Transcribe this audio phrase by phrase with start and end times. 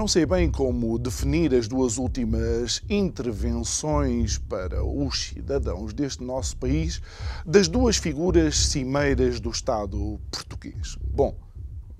[0.00, 7.02] Não sei bem como definir as duas últimas intervenções para os cidadãos deste nosso país
[7.44, 10.96] das duas figuras cimeiras do Estado português.
[11.12, 11.36] Bom,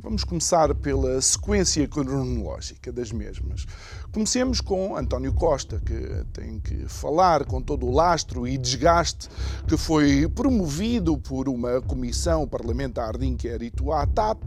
[0.03, 3.67] Vamos começar pela sequência cronológica das mesmas.
[4.11, 9.29] Comecemos com António Costa, que tem que falar com todo o lastro e desgaste
[9.69, 14.43] que foi promovido por uma comissão parlamentar de inquérito à TAP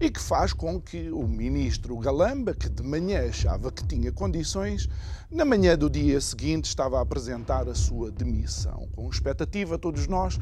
[0.00, 4.88] e que faz com que o ministro Galamba, que de manhã achava que tinha condições,
[5.28, 10.38] na manhã do dia seguinte estava a apresentar a sua demissão, com expectativa, todos nós,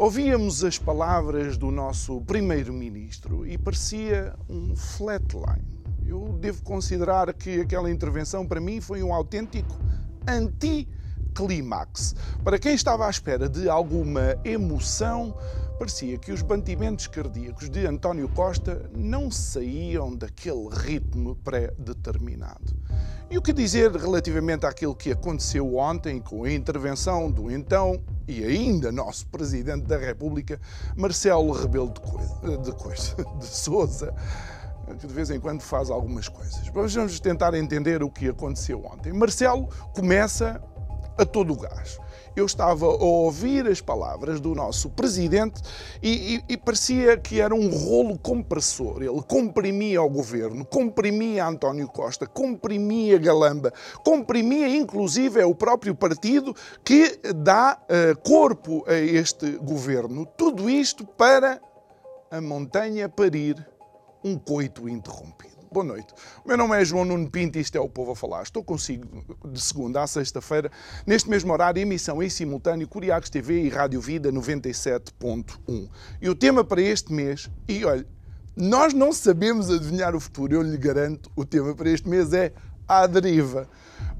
[0.00, 5.66] Ouvíamos as palavras do nosso primeiro-ministro e parecia um flatline.
[6.06, 9.76] Eu devo considerar que aquela intervenção para mim foi um autêntico
[10.24, 12.14] anti-clímax.
[12.44, 15.36] Para quem estava à espera de alguma emoção,
[15.78, 22.76] parecia que os batimentos cardíacos de António Costa não saíam daquele ritmo pré-determinado.
[23.30, 28.42] E o que dizer relativamente àquilo que aconteceu ontem com a intervenção do então e
[28.42, 30.60] ainda nosso Presidente da República,
[30.96, 34.14] Marcelo Rebelo de, Coisa, de, Coisa, de Souza,
[34.98, 36.62] que de vez em quando faz algumas coisas.
[36.74, 39.12] Mas vamos tentar entender o que aconteceu ontem.
[39.12, 40.60] Marcelo começa
[41.18, 41.98] a todo o gás
[42.38, 45.60] eu estava a ouvir as palavras do nosso presidente
[46.02, 49.02] e, e, e, parecia que era um rolo compressor.
[49.02, 53.72] Ele comprimia o governo, comprimia António Costa, comprimia Galamba,
[54.04, 60.24] comprimia inclusive o próprio partido que dá uh, corpo a este governo.
[60.24, 61.60] Tudo isto para
[62.30, 63.66] a montanha parir
[64.22, 65.47] um coito interrompido.
[65.70, 66.14] Boa noite.
[66.42, 68.42] O meu nome é João Nuno Pinto e isto é o Povo a Falar.
[68.42, 69.06] Estou consigo
[69.44, 70.72] de segunda a sexta-feira,
[71.06, 75.90] neste mesmo horário, emissão em simultâneo, Curiacos TV e Rádio Vida 97.1.
[76.22, 78.06] E o tema para este mês, e olha,
[78.56, 82.54] nós não sabemos adivinhar o futuro, eu lhe garanto, o tema para este mês é
[82.88, 83.68] a deriva.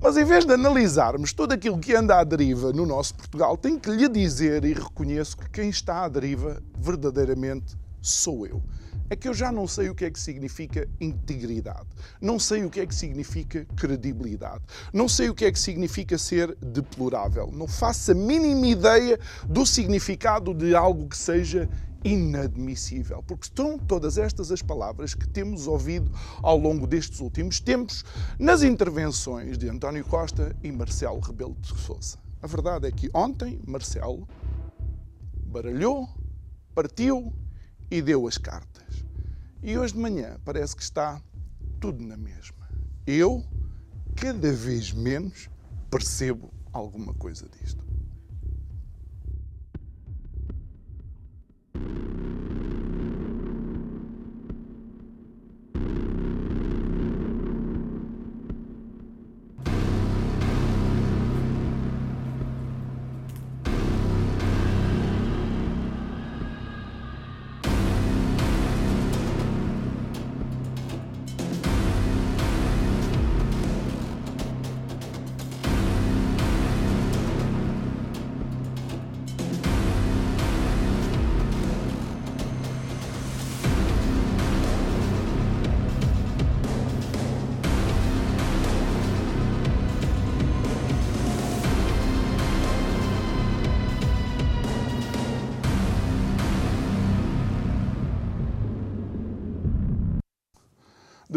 [0.02, 3.80] Mas em vez de analisarmos tudo aquilo que anda à deriva no nosso Portugal, tenho
[3.80, 8.62] que lhe dizer e reconheço que quem está à deriva verdadeiramente sou eu.
[9.10, 11.88] É que eu já não sei o que é que significa integridade,
[12.20, 16.18] não sei o que é que significa credibilidade, não sei o que é que significa
[16.18, 21.66] ser deplorável, não faço a mínima ideia do significado de algo que seja
[22.04, 28.04] inadmissível, porque são todas estas as palavras que temos ouvido ao longo destes últimos tempos
[28.38, 32.18] nas intervenções de António Costa e Marcelo Rebelo de Sousa.
[32.40, 34.28] A verdade é que ontem Marcelo
[35.46, 36.08] baralhou,
[36.74, 37.32] partiu
[37.90, 39.04] e deu as cartas.
[39.62, 41.20] E hoje de manhã parece que está
[41.80, 42.68] tudo na mesma.
[43.06, 43.44] Eu,
[44.16, 45.48] cada vez menos,
[45.90, 47.87] percebo alguma coisa disto.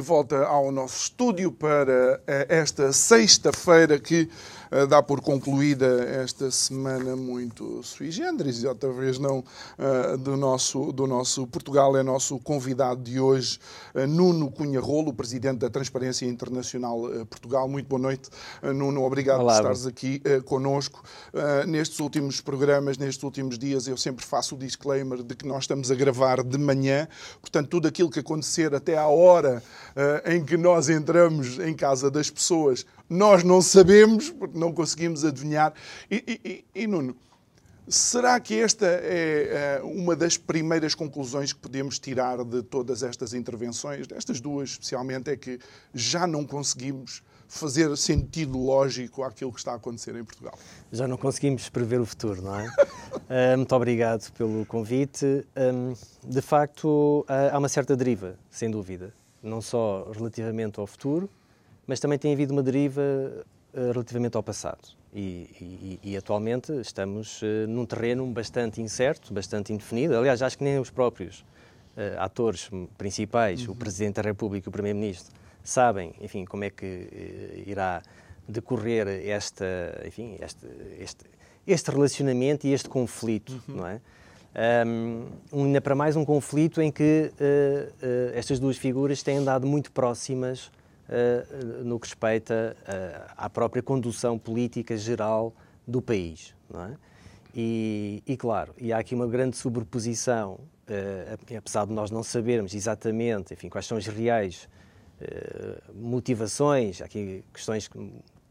[0.02, 4.28] De volta ao nosso estúdio para eh, esta sexta-feira que
[4.72, 9.44] eh, dá por concluída esta semana muito sui generis, e outra vez não
[9.78, 11.98] eh, do nosso, do nosso Portugal.
[11.98, 13.60] É nosso convidado de hoje,
[14.08, 17.68] Nuno Cunha Rolo, presidente da Transparência Internacional Portugal.
[17.68, 18.30] Muito boa noite,
[18.62, 19.04] Nuno.
[19.04, 21.04] Obrigado Olá, por estares aqui conosco.
[21.68, 25.92] Nestes últimos programas, nestes últimos dias, eu sempre faço o disclaimer de que nós estamos
[25.92, 27.08] a gravar de manhã,
[27.42, 29.62] portanto, tudo aquilo que acontecer até à hora
[29.96, 35.26] uh, em que nós entramos em casa das pessoas, nós não sabemos, porque não conseguimos
[35.26, 35.74] adivinhar.
[36.10, 37.16] E, e, e Nuno,
[37.88, 44.08] Será que esta é uma das primeiras conclusões que podemos tirar de todas estas intervenções,
[44.08, 45.60] destas duas especialmente, é que
[45.94, 50.58] já não conseguimos fazer sentido lógico àquilo que está a acontecer em Portugal?
[50.90, 52.68] Já não conseguimos prever o futuro, não é?
[52.68, 55.46] uh, muito obrigado pelo convite.
[55.58, 55.94] Um,
[56.24, 59.14] de facto, há uma certa deriva, sem dúvida,
[59.44, 61.30] não só relativamente ao futuro,
[61.86, 64.80] mas também tem havido uma deriva uh, relativamente ao passado.
[65.14, 70.18] E, e, e atualmente estamos uh, num terreno bastante incerto, bastante indefinido.
[70.18, 71.46] Aliás, acho que nem os próprios
[72.18, 73.74] atores principais, uhum.
[73.74, 78.02] o Presidente da República e o Primeiro-Ministro, sabem, enfim, como é que irá
[78.48, 80.66] decorrer esta, enfim, este,
[80.98, 81.26] este,
[81.68, 83.76] este relacionamento e este conflito, uhum.
[83.76, 84.00] não é?
[84.86, 89.66] Um, ainda para mais um conflito em que uh, uh, estas duas figuras têm andado
[89.66, 90.70] muito próximas
[91.12, 92.76] uh, no que respeita
[93.38, 95.54] à própria condução política geral
[95.88, 96.98] do país, não é?
[97.54, 100.58] E, e claro, e há aqui uma grande sobreposição,
[101.58, 104.70] apesar de nós não sabermos exatamente, enfim, quais são as reais
[105.22, 107.88] eh, motivações, aqui questões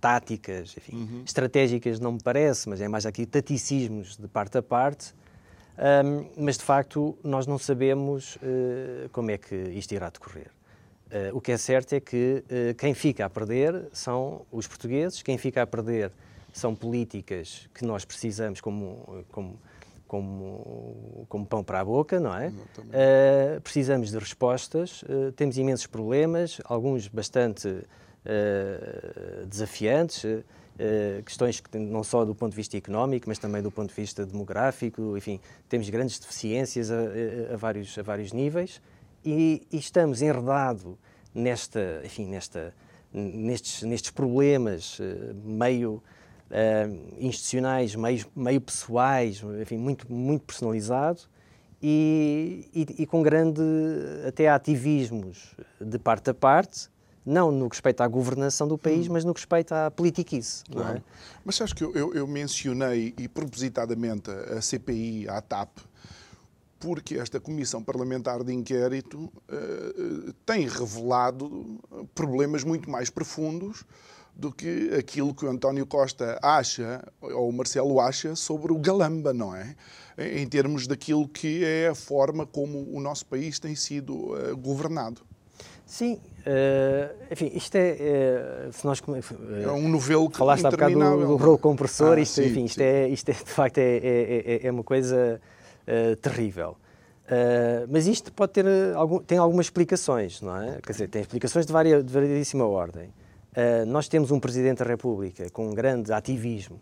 [0.00, 1.22] táticas, enfim, uhum.
[1.26, 5.12] estratégicas não me parece, mas é mais aqui taticismos de parte a parte.
[5.76, 10.50] Um, mas de facto nós não sabemos uh, como é que isto irá decorrer.
[11.10, 15.22] Uh, o que é certo é que uh, quem fica a perder são os portugueses,
[15.22, 16.12] quem fica a perder
[16.52, 19.58] são políticas que nós precisamos como, como
[20.10, 22.48] como, como pão para a boca, não é?
[22.48, 30.24] Uh, precisamos de respostas, uh, temos imensos problemas, alguns bastante uh, desafiantes,
[31.26, 34.24] questões que não só do ponto de vista económico, mas também do ponto de vista
[34.24, 38.80] demográfico, enfim, temos grandes deficiências a, a, a vários, a vários níveis
[39.24, 40.96] e, e estamos enredados
[41.34, 42.74] nesta, enfim, nesta,
[43.12, 44.98] nestes, nestes problemas
[45.44, 46.02] meio
[46.50, 51.20] uh, institucionais, meio, meio pessoais, enfim, muito, muito personalizado
[51.82, 53.62] e, e, e, com grande
[54.26, 56.90] até ativismos de parte a parte,
[57.24, 59.12] não no que respeita à governação do país, hum.
[59.12, 60.62] mas no que respeita à politiquice.
[60.68, 61.02] Não é?
[61.44, 65.78] Mas sabes que eu, eu, eu mencionei, e propositadamente, a CPI, a TAP,
[66.80, 71.78] porque esta Comissão Parlamentar de Inquérito uh, tem revelado
[72.14, 73.84] problemas muito mais profundos
[74.34, 79.34] do que aquilo que o António Costa acha, ou o Marcelo acha, sobre o Galamba,
[79.34, 79.76] não é?
[80.16, 85.20] Em termos daquilo que é a forma como o nosso país tem sido uh, governado.
[85.84, 90.70] Sim, uh, enfim, isto é, uh, se nós uh, é um novelo que falaste há
[90.70, 92.84] bocado do, do rolo compressor, ah, isto, sim, enfim, isto sim.
[92.84, 95.40] é, isto é de facto é, é, é, é uma coisa
[96.20, 96.76] terrível.
[97.88, 100.78] mas isto pode ter algum, tem algumas explicações, não é?
[100.82, 103.12] Quer dizer, tem explicações de, varia, de variedíssima ordem.
[103.50, 106.78] Uh, nós temos um Presidente da República com um grande ativismo,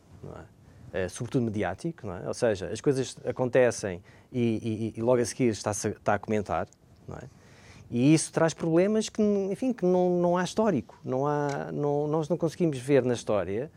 [0.93, 1.07] é?
[1.07, 2.29] uh, sobretudo mediático, é?
[2.29, 6.69] ou seja, as coisas acontecem e, e, e logo a seguir está, está a comentar,
[7.11, 7.25] é?
[7.91, 12.29] e isso traz problemas que, enfim, que não, não há histórico, não há, não, nós
[12.29, 13.71] não conseguimos ver na história,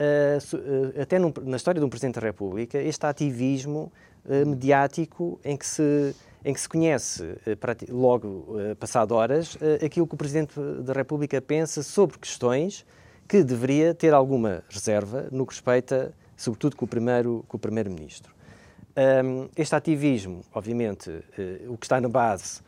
[0.00, 3.92] uh, até num, na história de um Presidente da República, este ativismo
[4.46, 7.56] mediático em que se em que se conhece, eh,
[7.90, 12.86] logo eh, passado horas, eh, aquilo que o Presidente da República pensa sobre questões
[13.26, 17.46] que deveria ter alguma reserva no que respeita, sobretudo, com o Primeiro-Ministro.
[17.48, 19.50] Com o primeiro -ministro.
[19.56, 21.10] este ativismo, obviamente,
[21.68, 22.62] o que está na base,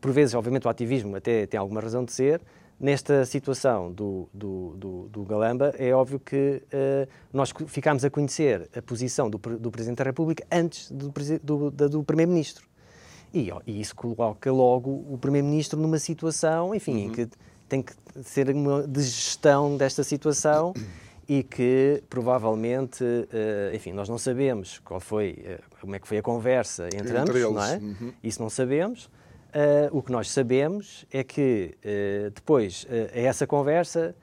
[0.00, 2.40] por vezes, obviamente, o ativismo até tem alguma razão de ser,
[2.80, 8.70] Nesta situação do, do, do, do Galamba, é óbvio que uh, nós ficámos a conhecer
[8.74, 12.66] a posição do, do Presidente da República antes do, do, do Primeiro-Ministro.
[13.34, 16.98] E, e, isso coloca logo o Primeiro-Ministro numa situação, enfim, uhum.
[17.04, 17.28] em que
[17.68, 17.92] tem que
[18.24, 20.72] ser uma de gestão desta situação
[21.28, 26.16] e que provavelmente, uh, enfim, nós não sabemos qual foi, uh, como é que foi
[26.16, 27.52] a conversa entre, entre ambos, eles.
[27.52, 27.76] não é?
[27.76, 28.12] Uhum.
[28.24, 29.10] Isso não sabemos.
[29.50, 34.14] Uh, o que nós sabemos é que uh, depois uh, a essa conversa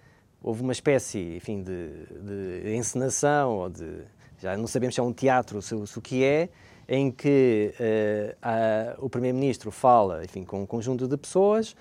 [0.41, 1.89] houve uma espécie, enfim, de,
[2.63, 4.03] de, encenação ou de
[4.39, 6.47] já não sabemos se é um teatro, se, se o que é,
[6.87, 7.73] em que
[8.41, 11.75] a, o primeiro-ministro fala, enfim, com um conjunto de pessoas.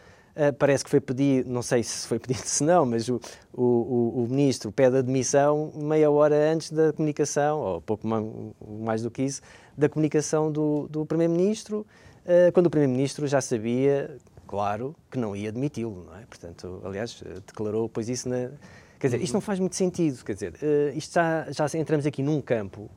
[0.59, 3.21] parece que foi pedido, não sei se foi pedido se não, mas o,
[3.53, 9.23] o, o ministro pede admissão meia hora antes da comunicação, ou pouco mais do que
[9.23, 9.43] isso,
[9.76, 11.87] da comunicação do, do primeiro-ministro.
[12.26, 14.16] Eh, quando o Primeiro-Ministro já sabia,
[14.49, 16.26] claro, que não ia admiti-lo, não é?
[16.26, 18.50] Portanto, aliás, eh, declarou depois isso na...
[18.99, 22.23] Quer dizer, isto não faz muito sentido, quer dizer, eh, isto já, já entramos aqui
[22.23, 22.90] num campo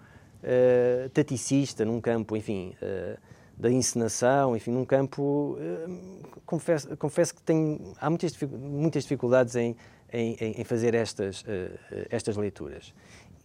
[0.43, 3.19] uh, taticista, num campo, enfim, uh,
[3.57, 9.75] da encenação, enfim, num campo, uh, confesso, confesso que tenho, há muitas, muitas dificuldades em,
[10.11, 11.43] em, em fazer estas,
[12.09, 12.93] estas leituras.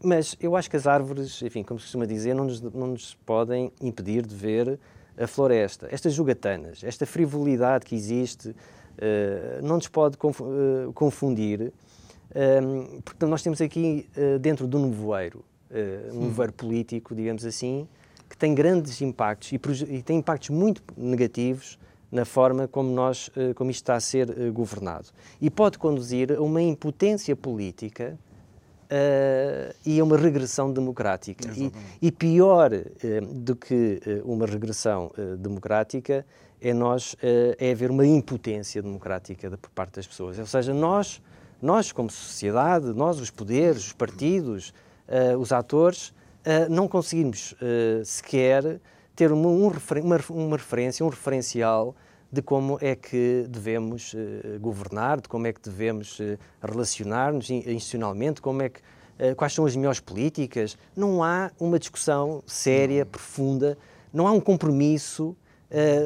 [0.02, 3.14] mas eu acho que as árvores, enfim, como se costuma dizer, não nos, não nos
[3.26, 4.78] podem impedir de ver
[5.18, 5.88] a floresta.
[5.90, 11.72] Estas jogatanas, esta frivolidade que existe, uh, não nos pode uh, confundir,
[12.62, 15.44] um, porque nós temos aqui uh, dentro do nevoeiro,
[16.12, 17.88] um nevoeiro político, digamos assim,
[18.30, 19.56] que tem grandes impactos e,
[19.92, 21.78] e tem impactos muito negativos
[22.12, 25.08] na forma como, nós, como isto está a ser governado.
[25.40, 28.16] E pode conduzir a uma impotência política
[28.94, 31.50] uh, e a uma regressão democrática.
[31.56, 36.24] E, e, pior uh, do que uh, uma regressão democrática
[36.60, 40.38] é nós é haver uma impotência democrática por parte das pessoas.
[40.38, 41.20] Ou seja, nós,
[41.60, 44.72] nós como sociedade, nós os poderes, os partidos,
[45.38, 46.14] os atores,
[46.70, 47.54] não conseguimos
[48.02, 48.80] sequer
[49.14, 49.70] ter uma, um,
[50.02, 51.94] uma, uma referência, um referencial
[52.34, 58.42] de como é que devemos uh, governar, de como é que devemos uh, relacionar-nos institucionalmente,
[58.42, 60.76] como é que, uh, quais são as melhores políticas.
[60.96, 63.78] Não há uma discussão séria, profunda,
[64.12, 65.36] não há um compromisso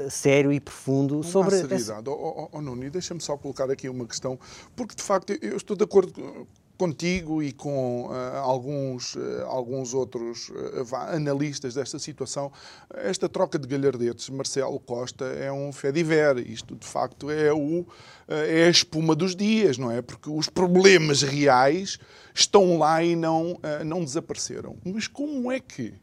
[0.09, 1.57] sério e profundo não sobre...
[1.57, 1.83] Há seriedade.
[1.83, 2.11] Essa...
[2.11, 4.39] Oh, oh, oh, Nuno, deixa-me só colocar aqui uma questão,
[4.75, 6.47] porque de facto eu estou de acordo
[6.79, 12.53] contigo e com uh, alguns, uh, alguns outros uh, analistas desta situação,
[12.95, 16.39] esta troca de galhardetes Marcelo Costa é um fediver.
[16.39, 17.85] Isto, de facto, é, o,
[18.29, 20.01] é a espuma dos dias, não é?
[20.01, 21.99] Porque os problemas reais
[22.33, 24.77] estão lá e não, não desapareceram.
[24.85, 25.95] Mas como é que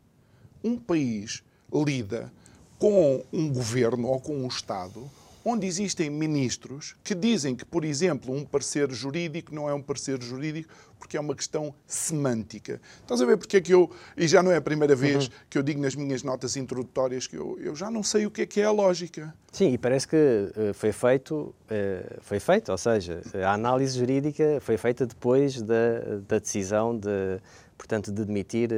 [0.64, 1.42] um país
[1.74, 2.32] lida
[2.78, 5.10] com um governo ou com um Estado
[5.46, 10.20] onde existem ministros que dizem que, por exemplo, um parecer jurídico não é um parecer
[10.22, 12.82] jurídico porque é uma questão semântica.
[13.02, 15.32] Estás a ver porque é que eu, e já não é a primeira vez uhum.
[15.48, 18.42] que eu digo nas minhas notas introdutórias que eu, eu já não sei o que
[18.42, 19.32] é que é a lógica.
[19.52, 24.58] Sim, e parece que uh, foi feito, uh, foi feito, ou seja, a análise jurídica
[24.62, 27.40] foi feita depois da, da decisão de,
[27.78, 28.72] portanto, de demitir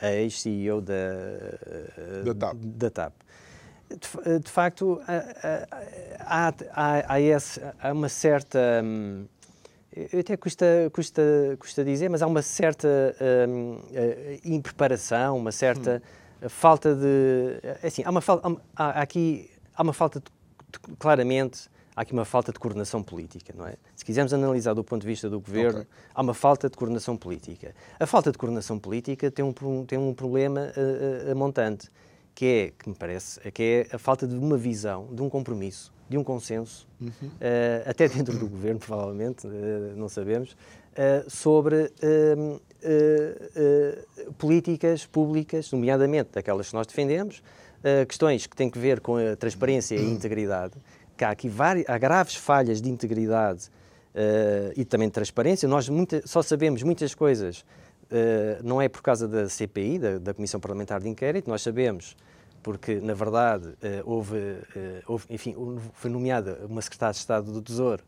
[0.00, 0.94] a, a ex-CEO da,
[2.22, 2.56] da TAP.
[2.56, 3.14] Da TAP
[3.96, 5.00] de, de facto,
[6.20, 8.58] há, há, há, esse, há, uma certa.
[8.84, 9.26] Hum,
[10.18, 11.22] até custa, custa,
[11.58, 12.88] custa dizer, mas há uma certa
[13.48, 16.02] hum, eh, impreparação, uma certa
[16.42, 16.48] hum.
[16.48, 17.58] falta de.
[17.82, 18.22] É assim, há, uma,
[18.74, 20.26] há, aqui há uma falta de,
[20.98, 23.74] claramente há aqui uma falta de coordenação política, não é?
[23.94, 25.92] Se quisermos analisar do ponto de vista do governo, okay.
[26.14, 27.74] há uma falta de coordenação política.
[27.98, 31.88] A falta de coordenação política tem um, tem um problema uh, uh, montante,
[32.34, 35.92] que é, que me parece, que é a falta de uma visão, de um compromisso,
[36.08, 37.08] de um consenso, uhum.
[37.10, 41.90] uh, até dentro do governo, provavelmente, uh, não sabemos, uh, sobre
[44.38, 47.42] políticas públicas, nomeadamente daquelas que nós defendemos,
[48.08, 50.74] questões que têm que ver com a transparência e a integridade,
[51.16, 53.70] que há aqui várias, há graves falhas de integridade
[54.76, 55.68] e também de transparência.
[55.68, 57.64] Nós muita, só sabemos muitas coisas
[58.62, 62.16] não é por causa da CPI, da, da, Comissão Parlamentar de Inquérito, nós sabemos,
[62.62, 65.54] porque, na verdade, uh, houve, uh, houve, enfim,
[65.94, 68.02] foi nomeada uma secretária de Estado do Tesouro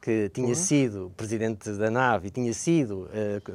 [0.00, 0.54] que tinha uhum.
[0.54, 3.10] sido presidente da NAV e tinha sido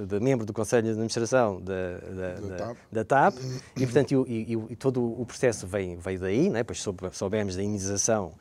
[0.06, 2.78] de membro do Conselho de Administração da, da, da, TAP.
[2.92, 3.36] da TAP,
[3.78, 6.62] e, portanto, e, e, e, todo o processo veio, veio daí, né?
[6.62, 6.84] pois
[7.14, 8.34] soubemos da indenização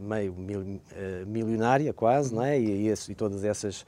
[0.00, 0.80] meio mil,
[1.26, 2.56] milionária quase, não é?
[2.56, 3.84] e, e, todas essas,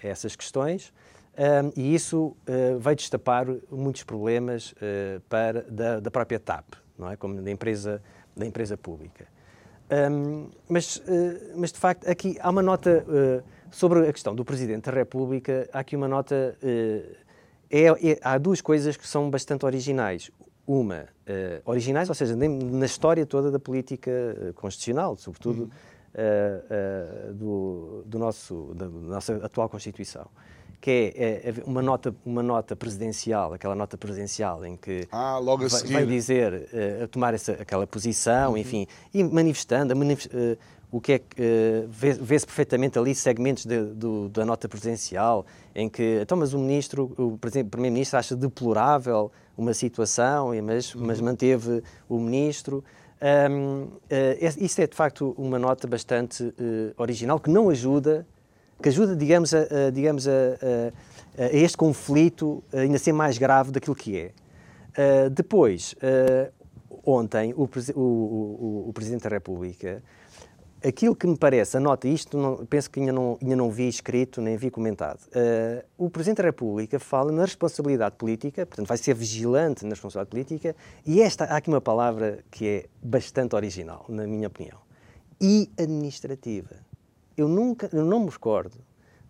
[0.00, 0.92] essas questões.
[1.36, 7.10] Um, e isso uh, vai destapar muitos problemas uh, para, da, da, própria TAP, não
[7.10, 7.16] é?
[7.16, 8.00] como da empresa,
[8.36, 9.26] da empresa pública.
[9.90, 11.02] Um, mas, uh,
[11.56, 13.04] mas, de facto, aqui há uma nota
[13.68, 16.56] sobre a questão do Presidente da República, há aqui uma nota.
[16.62, 20.30] É, é, há duas coisas que são bastante originais.
[20.66, 21.08] Uma,
[21.66, 24.10] originais, ou seja, na história toda da política
[24.54, 27.34] constitucional, sobretudo uhum.
[27.34, 30.26] do, do nosso, da nossa atual Constituição
[30.84, 35.64] que é, é, uma, nota, uma nota presidencial, aquela nota presidencial em que ah, logo
[35.64, 38.58] a vai, vai dizer, uh, a tomar essa, aquela posição, uhum.
[38.58, 40.58] enfim, e manifestando manif uh,
[40.92, 45.88] o que é que uh, vê-se perfeitamente ali segmentos de, do, da nota presidencial em
[45.88, 51.06] que, então, mas o ministro, o primeiro-ministro acha deplorável uma situação, mas, uhum.
[51.06, 52.84] mas manteve o ministro.
[53.50, 53.88] Um,
[54.60, 56.52] isso é de facto uma nota bastante
[56.98, 58.26] original que não ajuda
[58.84, 63.96] que ajuda, digamos, a, digamos, a, a, a, este conflito ainda ser mais grave daquilo
[63.96, 64.26] que é.
[64.26, 66.52] Uh, depois, uh,
[67.02, 70.02] ontem, o, o, o, o, Presidente da República,
[70.86, 73.88] aquilo que me parece, a nota isto, não, penso que ainda não, ainda não vi
[73.88, 75.20] escrito, nem vi comentado.
[75.28, 80.30] Uh, o Presidente da República fala na responsabilidade política, portanto, vai ser vigilante na responsabilidade
[80.30, 80.76] política,
[81.06, 84.78] e esta, há aqui uma palavra que é bastante original, na minha opinião,
[85.40, 86.76] e administrativa
[87.36, 88.76] eu nunca, eu não me recordo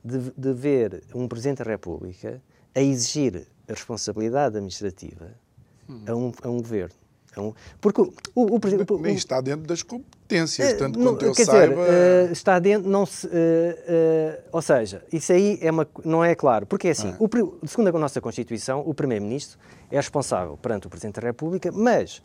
[0.05, 2.43] de, de ver um Presidente da República
[2.75, 5.31] a exigir a responsabilidade administrativa
[5.89, 6.03] hum.
[6.07, 7.05] a, um, a um governo.
[7.37, 11.45] Um, porque o, o, o, Nem está dentro das competências, é, tanto quanto eu quer
[11.45, 11.75] saiba.
[11.75, 16.25] Dizer, uh, está dentro, não se, uh, uh, ou seja, isso aí é uma, não
[16.25, 16.65] é claro.
[16.65, 17.17] Porque é assim, é.
[17.19, 19.59] O, segundo a nossa Constituição, o Primeiro-Ministro
[19.91, 22.23] é responsável perante o Presidente da República, mas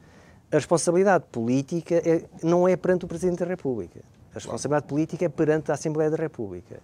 [0.51, 4.01] a responsabilidade política é, não é perante o Presidente da República.
[4.31, 6.79] A responsabilidade política é perante a Assembleia da República.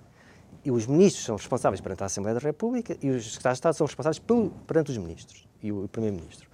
[0.63, 3.75] E os ministros são responsáveis perante a Assembleia da República e os secretários de Estado
[3.75, 6.49] são responsáveis pelo, perante os ministros e o Primeiro-Ministro.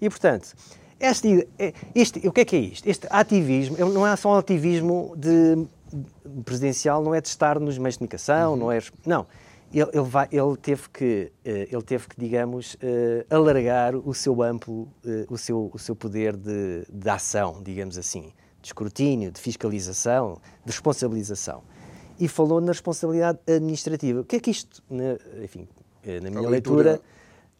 [0.00, 0.54] E, portanto,
[1.00, 2.86] este, é, este, o que é que é isto?
[2.86, 5.66] Este ativismo não é só um ativismo de,
[6.44, 8.58] presidencial, não é de estar nos meios de comunicação, uhum.
[8.58, 8.80] não é.
[9.06, 9.26] Não.
[9.72, 14.40] Ele, ele, vai, ele, teve que, eh, ele teve que, digamos, eh, alargar o seu
[14.40, 18.32] amplo, eh, o seu, o seu poder de, de ação, digamos assim,
[18.64, 21.62] de escrutínio, de fiscalização, de responsabilização.
[22.18, 24.20] E falou na responsabilidade administrativa.
[24.20, 25.68] O que é que isto, na, enfim,
[26.22, 27.14] na minha leitura, leitura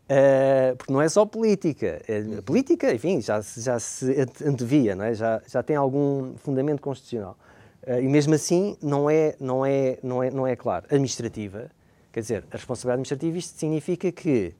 [0.04, 2.02] Uh, porque não é só política.
[2.38, 5.14] A política, enfim, já, já se antevia, não é?
[5.14, 7.38] já, já tem algum fundamento constitucional.
[7.86, 10.84] Uh, e mesmo assim, não é, não, é, não, é, não é claro.
[10.90, 11.70] Administrativa,
[12.12, 14.54] quer dizer, a responsabilidade administrativa, isto significa que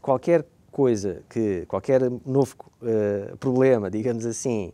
[0.00, 4.72] qualquer coisa, que qualquer novo uh, problema, digamos assim,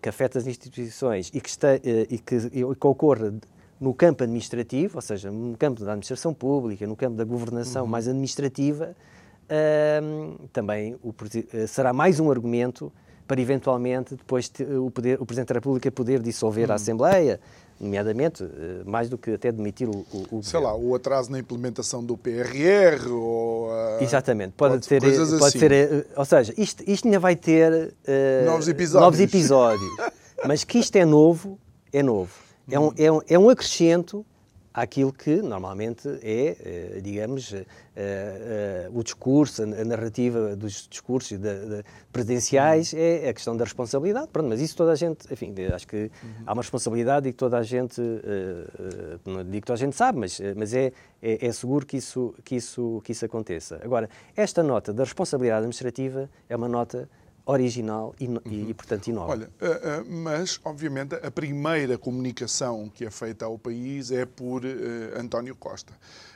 [0.00, 3.34] que afeta as instituições e que, está, e que, e que ocorra
[3.80, 7.90] no campo administrativo, ou seja, no campo da administração pública, no campo da governação uhum.
[7.90, 8.96] mais administrativa,
[9.44, 12.92] uh, também o, uh, será mais um argumento
[13.26, 14.50] para eventualmente depois
[14.80, 16.72] o, poder, o Presidente da República poder dissolver uhum.
[16.72, 17.40] a Assembleia,
[17.80, 18.48] nomeadamente, uh,
[18.84, 23.10] mais do que até demitir o, o, Sei lá, o atraso na implementação do PRR
[23.10, 23.68] ou...
[24.00, 25.00] Exatamente, pode, pode ter...
[25.00, 25.58] Pode assim.
[25.58, 27.94] ser, eh, ou seja, isto, isto ainda vai ter...
[28.44, 29.02] novos episódios.
[29.02, 29.90] Novos episódios.
[30.46, 31.58] mas que isto é novo,
[31.92, 32.32] é novo.
[32.70, 34.26] É um, é um, é um acrescento
[34.76, 37.64] àquilo que normalmente é, eh, digamos, eh,
[37.96, 41.38] eh, o discurso, a narrativa dos discursos
[42.12, 44.28] presidenciais é a questão da responsabilidade.
[44.28, 46.30] Pronto, mas isso toda a gente, enfim, acho que uhum.
[46.46, 48.02] há uma responsabilidade e que toda a gente,
[49.24, 52.34] não digo que toda a gente sabe, mas, mas é, é, é, seguro que isso,
[52.44, 53.80] que, isso, que isso aconteça.
[53.82, 57.08] Agora, esta nota da responsabilidade administrativa é uma nota
[57.46, 58.40] original e, uhum.
[58.44, 59.30] e, portanto, inova.
[59.30, 64.64] Olha, uh, uh, mas, obviamente, a primeira comunicação que é feita ao país é por
[64.64, 64.68] uh,
[65.16, 65.92] António Costa.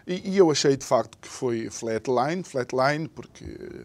[0.06, 3.84] E, e, eu achei, de facto, que foi flatline, flatline, porque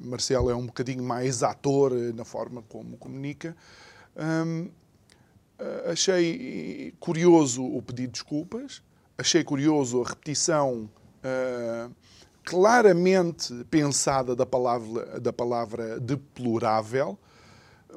[0.00, 3.56] Marcelo é um bocadinho mais ator na forma como comunica.
[4.16, 4.68] Um,
[5.90, 8.82] achei curioso o pedido de desculpas,
[9.16, 10.90] achei curioso a repetição
[12.46, 17.18] claramente pensada da palavra, da palavra deplorável,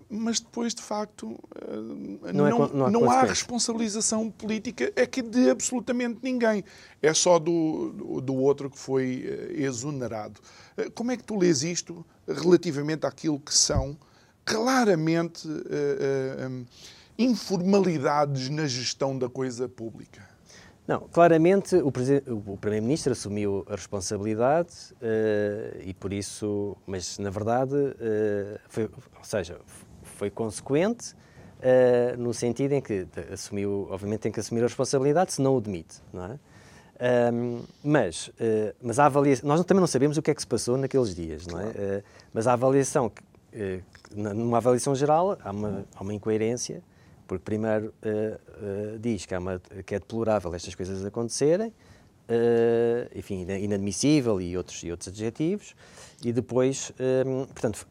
[0.09, 4.91] mas depois, de facto, eh, não, é não, é, não, há, não há, responsabilização política
[4.95, 6.63] é que de absolutamente ninguém.
[6.99, 10.41] É só do, do outro que foi eh, exonerado.
[10.75, 13.95] Eh, como é que tu lês isto relativamente àquilo que são
[14.43, 15.47] claramente
[17.15, 20.27] informalidades na gestão da coisa pública?
[20.89, 21.89] Não, claramente o,
[22.47, 29.23] o Primeiro-Ministro assumiu a responsabilidade uh, e por isso, mas na verdade, uh, foi, ou
[29.23, 29.59] seja,
[30.01, 35.43] foi consequente uh, no sentido em que assumiu, obviamente tem que assumir a responsabilidade, se
[35.43, 36.39] não o demite, não é?
[37.31, 38.31] Um, mas,
[38.81, 41.45] mas a avaliação, nós também não sabemos o que é que se passou naqueles dias,
[41.45, 42.03] não é?
[42.33, 43.09] mas a avaliação,
[44.11, 46.81] numa avaliação geral, há uma, há uma incoerência
[47.29, 53.15] porque primeiro uh, uh, diz que é, uma, que é deplorável estas coisas acontecerem, uh,
[53.15, 55.75] enfim, inadmissível e outros, e outros adjetivos,
[56.25, 56.91] e depois,
[57.53, 57.87] portanto,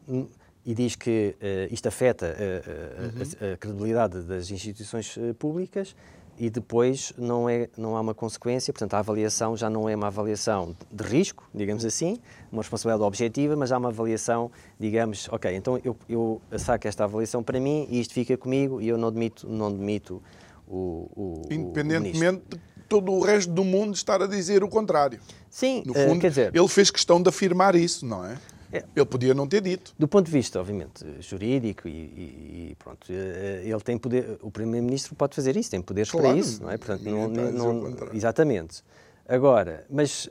[0.63, 1.35] e diz que
[1.71, 5.95] isto afeta a, a, a, credibilidade das instituições públicas
[6.39, 10.07] e depois não, é, não há uma consequência, portanto a avaliação já não é uma
[10.07, 12.17] avaliação de risco, digamos assim,
[12.49, 14.49] uma responsabilidade objetiva, mas há uma avaliação,
[14.79, 18.87] digamos, ok, então eu, eu saco esta avaliação para mim e isto fica comigo e
[18.87, 20.23] eu não demito, não demito
[20.65, 25.19] o, o Independentemente o de todo o resto do mundo estar a dizer o contrário.
[25.49, 28.37] Sim, no fundo, uh, quer dizer, ele fez questão de afirmar isso, não é?
[28.71, 28.83] É.
[28.95, 29.93] Ele podia não ter dito.
[29.97, 34.51] Do ponto de vista, obviamente, jurídico e, e, e pronto, eh, ele tem poder, o
[34.51, 36.77] primeiro-ministro pode fazer isso, tem poderes claro, para isso, não é?
[36.77, 38.83] Portanto, não, não, exatamente.
[39.27, 40.29] Agora, mas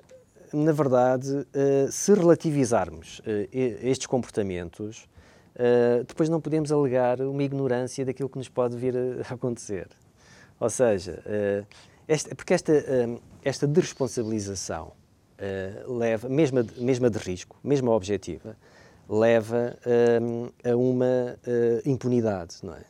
[0.52, 3.48] na verdade, eh, se relativizarmos eh,
[3.82, 5.08] estes comportamentos,
[6.06, 9.88] depois não podemos alegar uma ignorância daquilo que nos pode vir a acontecer.
[10.60, 11.20] Ou seja,
[12.06, 12.72] esta, porque esta,
[13.42, 14.92] esta desresponsabilização
[15.38, 18.56] uh, leva, mesmo a, mesmo a de risco, mesmo a objetiva,
[19.08, 22.84] leva uh, a uma uh, impunidade, não é?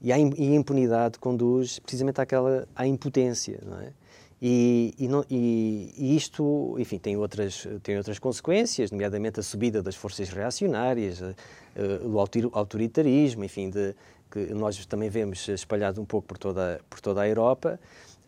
[0.00, 3.92] E a, impunidade conduz precisamente àquela, à impotência, não é?
[4.40, 9.82] E, e, não, e, e, isto, enfim, tem outras, tem outras consequências, nomeadamente a subida
[9.82, 11.34] das forças reacionárias, uh,
[12.04, 12.20] o
[12.56, 13.96] autoritarismo, enfim, de,
[14.30, 17.80] que nós também vemos espalhado um pouco por toda, por toda a Europa.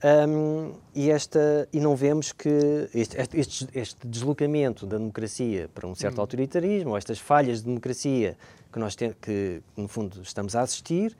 [0.03, 5.95] Um, e, esta, e não vemos que este, este, este, deslocamento da democracia para um
[5.95, 6.21] certo hum.
[6.23, 8.37] autoritarismo, ou estas falhas de democracia
[8.73, 11.15] que nós tem, que, no fundo, estamos a assistir,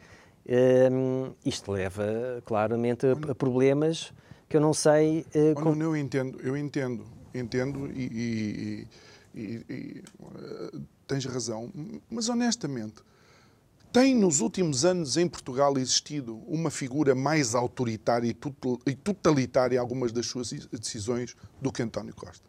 [0.91, 4.15] um, isto leva claramente a, a, problemas
[4.49, 5.27] que eu não sei.
[5.35, 5.83] Uh, como...
[5.83, 8.87] Eu entendo, eu entendo, entendo e,
[9.35, 11.71] e, e, e uh, tens razão,
[12.11, 13.03] mas honestamente
[13.93, 20.13] tem nos últimos anos em Portugal existido uma figura mais autoritária e totalitária em algumas
[20.13, 22.49] das suas decisões do que António Costa?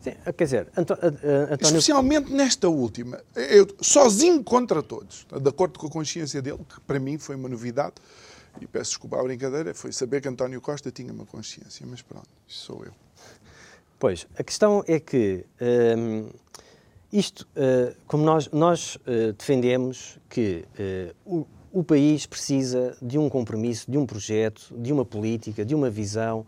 [0.00, 1.58] Sim, quer dizer, Anto, António...
[1.60, 7.00] Especialmente nesta última, eu, sozinho contra todos, de acordo com a consciência dele, que para
[7.00, 7.94] mim foi uma novidade,
[8.60, 12.28] e peço desculpa à brincadeira, foi saber que António Costa tinha uma consciência, mas pronto,
[12.46, 12.92] sou eu.
[13.98, 15.46] Pois, a questão é que
[15.96, 16.28] hum,
[17.14, 20.64] isto, uh, como nós, nós uh, defendemos que
[21.24, 25.74] uh, o, o, país precisa de um compromisso, de um projeto, de uma política, de
[25.74, 26.44] uma visão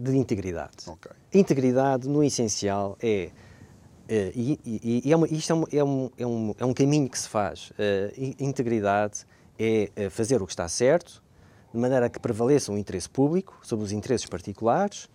[0.00, 0.88] de integridade.
[0.88, 1.12] Okay.
[1.34, 3.30] Integridade, no essencial, é.
[4.34, 7.06] e, e, e é uma, isto é um, é, um, é, um, é um caminho
[7.06, 7.70] que se faz.
[8.40, 9.26] integridade
[9.58, 11.22] é fazer o que está certo,
[11.70, 15.06] de maneira que prevaleça o interesse público sobre os interesses particulares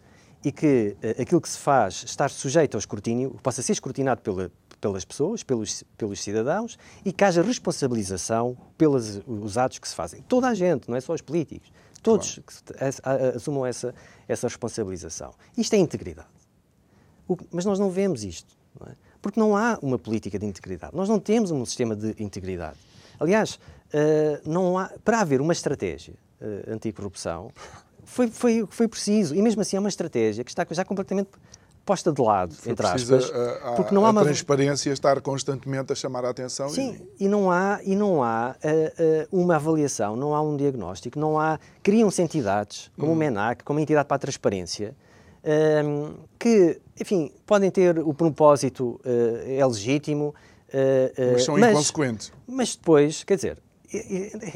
[0.44, 4.52] e que uh, aquilo que se faz estar sujeito ao escrutínio, possa ser escrutinado pela,
[4.80, 10.22] pelas pessoas, pelos, pelos cidadãos e que haja responsabilização pelos os atos que se fazem.
[10.24, 11.72] Toda a gente, não é só os políticos.
[12.02, 12.96] Todos claro.
[13.36, 13.94] assumam essa,
[14.28, 15.34] essa responsabilização.
[15.56, 16.28] Isto é integridade.
[17.28, 18.58] O, mas nós não vemos isto.
[18.80, 18.96] Não é?
[19.22, 20.96] Porque não há uma política de integridade.
[20.96, 22.78] Nós não temos um sistema de integridade.
[23.20, 23.56] Aliás,
[23.94, 27.52] uh, não há, para haver uma estratégia uh, anticorrupção,
[28.12, 29.34] foi, foi, foi preciso.
[29.34, 31.30] E mesmo assim é uma estratégia que está já completamente
[31.86, 33.32] posta de lado, foi entre aspas.
[33.32, 36.70] A, a, porque não há uma transparência estar constantemente a chamar a atenção.
[36.70, 40.58] Sim, e, e não há, e não há uh, uh, uma avaliação, não há um
[40.58, 41.58] diagnóstico, não há.
[41.82, 43.16] Criam-se entidades, como hum.
[43.16, 44.94] o MENAC, como a entidade para a transparência,
[45.44, 50.36] uh, que, enfim, podem ter o propósito, eh, é legítimo.
[51.34, 52.34] mas são mas, inconsequentes.
[52.46, 53.58] Mas depois, quer dizer,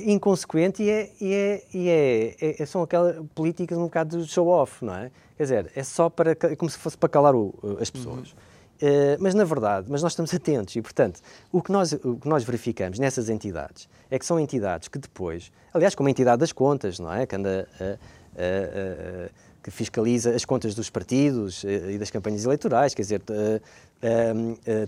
[0.05, 4.83] inconsequente e, é, e, é, e é, é, são aquelas políticas um bocado de show-off,
[4.83, 5.11] não é?
[5.35, 8.31] Quer dizer, é só para, é como se fosse para calar o, as pessoas.
[8.31, 8.55] Uhum.
[8.75, 12.27] Uh, mas na verdade, mas nós estamos atentos e, portanto, o que, nós, o que
[12.27, 16.51] nós verificamos nessas entidades é que são entidades que depois, aliás, como a entidade das
[16.51, 17.25] contas, não é?
[17.25, 19.29] Que anda a, a, a,
[19.63, 23.21] que fiscaliza as contas dos partidos e das campanhas eleitorais, quer dizer,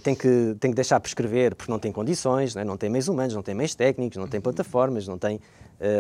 [0.04, 2.66] tem, que, tem que deixar prescrever porque não tem condições, não, é?
[2.66, 5.40] não tem meios humanos, não tem meios técnicos, não tem plataformas, não tem.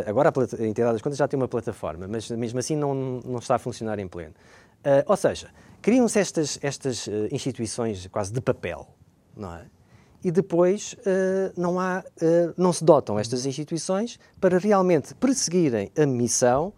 [0.05, 3.55] agora a, entidade das contas já tem uma plataforma, mas mesmo assim não, não está
[3.55, 4.33] a funcionar em pleno.
[5.05, 5.49] ou seja,
[5.81, 8.87] criam-se estas, estas instituições quase de papel,
[9.35, 9.65] não é?
[10.23, 10.95] E depois
[11.55, 12.03] não, há,
[12.57, 16.73] não se dotam estas instituições para realmente perseguirem a missão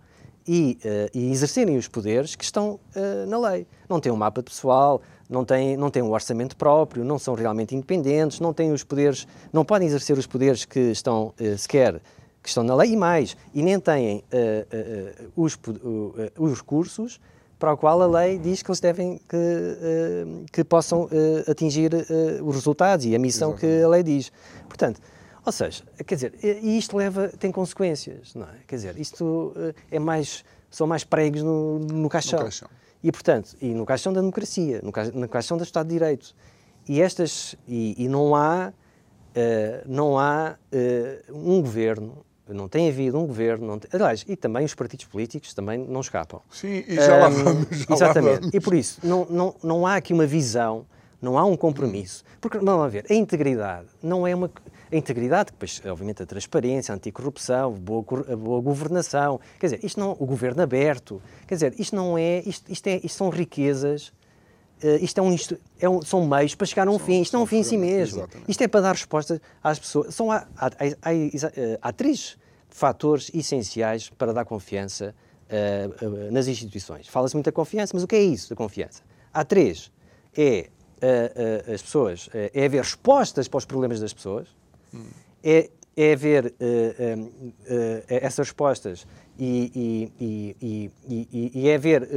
[0.48, 0.78] e,
[1.14, 2.80] e exercerem os poderes que estão
[3.28, 3.68] na lei.
[3.88, 7.76] Não têm um mapa pessoal, não têm, não têm um orçamento próprio, não são realmente
[7.76, 12.02] independentes, não têm os poderes, não podem exercer os poderes que estão uh, sequer
[12.42, 14.24] que estão na lei e mais, e nem têm
[15.36, 15.60] os,
[16.38, 17.20] os recursos
[17.60, 19.38] para o qual a lei diz que eles devem que,
[20.54, 21.10] que possam
[21.52, 21.92] atingir
[22.42, 23.78] os resultados e a missão Exatamente.
[23.78, 24.32] que a lei diz.
[24.70, 25.02] Portanto,
[25.46, 28.56] ou seja, quer dizer, e isto leva, tem consequências, não é?
[28.66, 29.54] Quer dizer, isto
[29.92, 32.40] é mais, são mais pregos no, no, caixão.
[32.40, 32.70] no caixão.
[33.04, 36.36] E, portanto, e no caixão da democracia, no, ca, no caixão do Estado de Direito.
[36.88, 43.18] E estas, e, e não há, uh, não há uh, um governo, não tem havido
[43.18, 46.42] um governo, tem, aliás, e também os partidos políticos também não escapam.
[46.50, 47.68] Sim, e já um, lá vamos.
[47.70, 48.34] Já exatamente.
[48.34, 48.54] Lá vamos.
[48.56, 50.86] E por isso, não, não, não há aqui uma visão,
[51.22, 52.24] não há um compromisso.
[52.42, 54.50] Porque, vamos ver, a integridade não é uma
[54.92, 59.40] a integridade, depois, obviamente, a transparência, a anticorrupção, a boa, a boa governação.
[59.60, 61.22] Quer dizer, isto não, o governo aberto.
[61.48, 62.40] Quer dizer, isto não é.
[62.40, 64.08] Isto, isto, é, isto são riquezas.
[64.84, 65.36] Uh, isto, é um,
[65.80, 67.22] é um, são meios para chegar a um são, fim.
[67.22, 68.22] Isto não é um fim em si mesmo.
[68.22, 68.50] Exatamente.
[68.50, 70.16] Isto é para dar resposta às pessoas.
[70.16, 72.38] São, há, há, há, há três
[72.70, 75.14] fatores essenciais para dar confiança
[75.50, 77.08] uh, uh, nas instituições.
[77.08, 79.04] Fala-se muito da confiança, mas o que é isso, da confiança?
[79.32, 79.92] Há três.
[80.36, 80.70] É
[81.74, 84.50] as pessoas, é haver respostas para os problemas das pessoas,
[85.44, 89.06] é, é ver uh, uh, uh, essas respostas
[89.38, 92.08] e, e, e, e é ver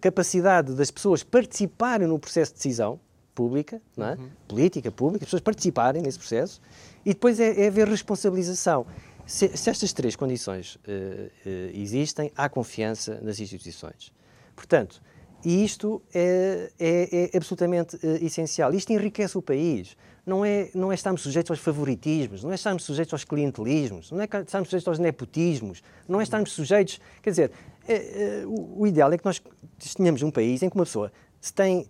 [0.00, 2.98] capacidade das pessoas participarem no processo de decisão
[3.34, 4.14] pública, é?
[4.14, 4.30] Uhum.
[4.48, 6.60] política pública, as pessoas participarem nesse processo,
[7.04, 8.84] e depois é, é ver responsabilização.
[9.24, 11.30] Se, se estas três condições uh, uh,
[11.72, 14.12] existem, há confiança nas instituições.
[14.56, 15.00] Portanto,
[15.44, 18.74] isto é, é, é absolutamente uh, essencial.
[18.74, 19.96] Isto enriquece o país.
[20.26, 24.20] Não é, não é estarmos sujeitos aos favoritismos, não é estarmos sujeitos aos clientelismos, não
[24.20, 27.00] é estarmos sujeitos aos nepotismos, não é estarmos sujeitos.
[27.22, 27.52] Quer dizer,
[27.86, 29.40] é, o, o, ideal é que nós
[29.96, 31.88] tenhamos um país em que uma pessoa se tem,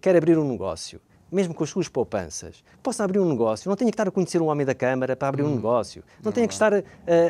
[0.00, 1.00] quer abrir um negócio
[1.30, 4.40] mesmo com as suas poupanças, possa abrir um negócio, não tenha que estar a conhecer
[4.40, 5.52] um homem da Câmara para abrir hum.
[5.52, 6.82] um negócio, não, não tenha que estar a,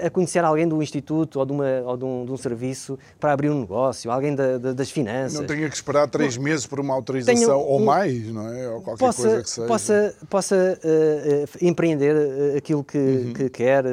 [0.05, 3.33] a, conhecer alguém do Instituto ou, de, uma, ou de, um, de, um, serviço para
[3.33, 5.39] abrir um negócio, alguém da, da, das finanças.
[5.39, 8.69] Não tenha que esperar três meses por uma autorização ou mais, não é?
[8.69, 9.67] Ou qualquer possa, coisa que seja.
[9.67, 13.33] Possa, possa uh, uh, empreender uh, aquilo que, uhum.
[13.33, 13.85] que quer,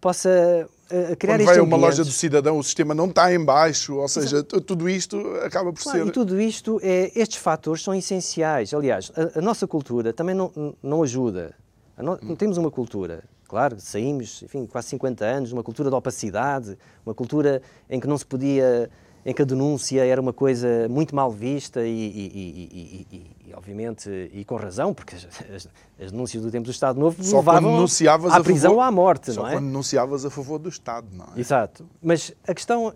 [0.00, 0.68] possa
[1.12, 3.96] a criar Quando vai a uma loja do cidadão, o sistema não está em baixo,
[3.96, 4.60] ou seja, Exato.
[4.60, 6.06] tudo isto acaba por claro, ser...
[6.06, 8.72] E tudo isto, é, estes fatores são essenciais.
[8.74, 11.54] Aliás, a, a nossa cultura também não, não ajuda.
[11.96, 12.34] No, hum.
[12.36, 17.62] Temos uma cultura, claro, saímos, enfim, quase 50 anos, uma cultura de opacidade, uma cultura
[17.88, 18.90] em que não se podia
[19.24, 24.10] em que a denúncia era uma coisa muito mal vista e, e, e, e obviamente,
[24.32, 25.68] e com razão, porque as,
[26.00, 27.84] as, denúncias do tempo do Estado Novo só levavam
[28.30, 29.52] à prisão ou à morte, só não é?
[29.52, 31.40] quando denunciavas a favor do Estado, não é?
[31.40, 31.86] Exato.
[32.02, 32.92] Mas a questão, uh,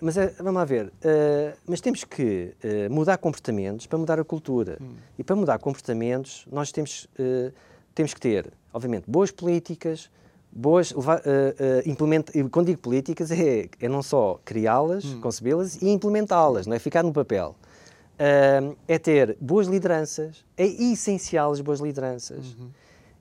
[0.00, 2.54] mas uh, vamos lá ver, uh, mas temos que
[2.90, 4.78] mudar comportamentos para mudar a cultura.
[4.80, 4.94] Hum.
[5.18, 7.06] E para mudar comportamentos, nós temos,
[7.94, 10.10] temos que ter, obviamente, boas políticas,
[10.52, 15.20] boas, uh, uh, quando digo políticas, é, é não só criá-las, hum.
[15.20, 17.54] concebê-las e implementá-las, não é ficar no papel.
[18.14, 22.54] Uh, é ter boas lideranças, é essencial as boas lideranças.
[22.54, 22.70] Uhum.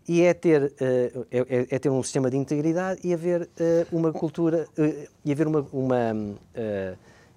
[0.07, 3.47] E é ter, é, é, é, ter um sistema de integridade e haver
[3.91, 4.67] uma cultura,
[5.23, 6.15] e haver uma, uma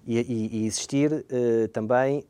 [0.06, 1.26] e, e, existir
[1.70, 2.24] também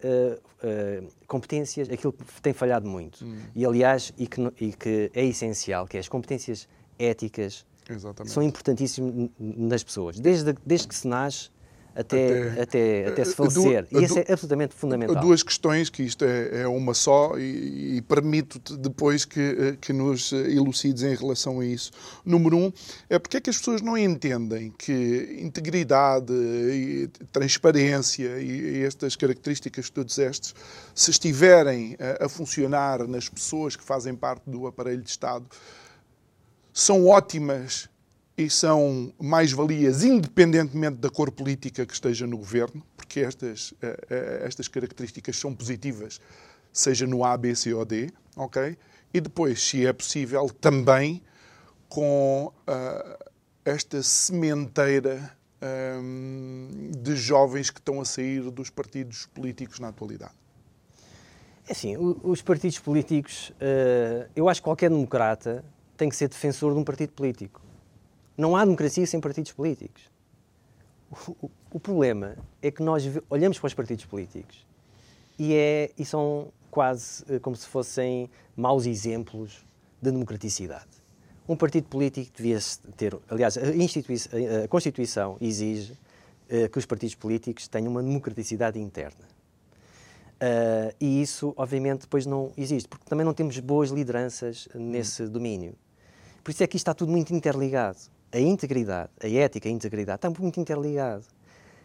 [1.29, 3.25] competências, aquilo que tem falhado muito.
[3.25, 3.37] Hum.
[3.55, 6.67] E aliás, e que, e que é essencial, que é as competências
[6.99, 8.33] éticas Exatamente.
[8.33, 11.51] são importantíssimas nas pessoas, desde, desde que se nasce
[11.95, 13.87] até, até, até, até se falecer.
[13.91, 15.23] e isso é absolutamente fundamental.
[15.23, 19.93] Duas questões, que isto é, é uma só, e, e permito-te depois que, eh, que
[19.93, 21.91] nos elucides em relação a isso.
[22.25, 22.73] Número um,
[23.11, 29.87] é porque é que as pessoas não entendem que integridade, e transparência e estas características
[29.87, 30.55] que tu disseste,
[30.95, 35.47] se estiverem a, a funcionar nas pessoas que fazem parte do aparelho de Estado,
[36.73, 37.89] são ótimas
[38.37, 44.43] e são mais-valias independentemente da cor política que esteja no governo, porque estas, eh, eh,
[44.45, 46.21] estas características são positivas,
[46.73, 48.77] seja no A, B, C ou D, ok?
[49.13, 51.23] E depois, se é possível, também
[51.89, 53.31] com uh,
[53.65, 55.37] esta sementeira
[56.01, 60.33] um, de jovens que estão a sair dos partidos políticos na atualidade.
[61.69, 65.63] É assim, os partidos políticos, uh, eu acho que qualquer democrata
[66.03, 67.61] tem que ser defensor de um partido político.
[68.37, 70.11] Não há democracia sem partidos políticos.
[71.29, 74.67] O, o, problema é que nós olhamos para os partidos políticos
[75.39, 79.65] e, é, e são quase eh, como se fossem maus exemplos
[80.01, 80.89] de democraticidade.
[81.47, 82.59] Um partido político devia
[82.97, 83.61] ter, aliás, a,
[84.65, 89.29] a Constituição exige uh, que os partidos políticos tenham uma democraticidade interna.
[90.41, 95.77] Uh, e isso, obviamente, depois não existe, porque também não temos boas lideranças nesse domínio.
[96.43, 97.99] Por isso é que isto está tudo muito interligado.
[98.33, 101.25] A integridade, a ética, a integridade, está muito interligado.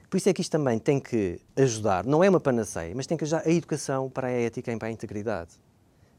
[0.09, 3.17] Por isso é que isto também tem que ajudar, não é uma panaceia, mas tem
[3.17, 5.51] que ajudar a educação para a ética e para a integridade.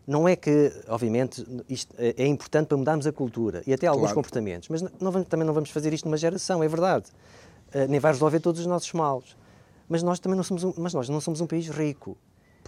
[0.06, 4.14] Não é que, obviamente, isto é importante para mudarmos a cultura e até alguns claro.
[4.16, 7.06] comportamentos, mas não vamos, também não vamos fazer isto numa geração, é verdade.
[7.74, 9.36] Uh, nem vai resolver todos os nossos males.
[9.88, 12.16] Mas nós também não somos um, mas nós não somos um país rico.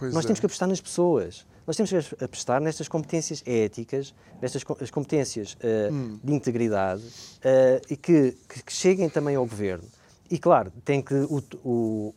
[0.01, 0.27] Pois nós é.
[0.27, 1.45] temos que apostar nas pessoas.
[1.67, 6.19] Nós temos que apostar nestas competências éticas, nestas as competências uh, hum.
[6.23, 9.87] de integridade uh, e que, que, que, cheguem também ao governo.
[10.31, 12.13] E claro, tem que o, o,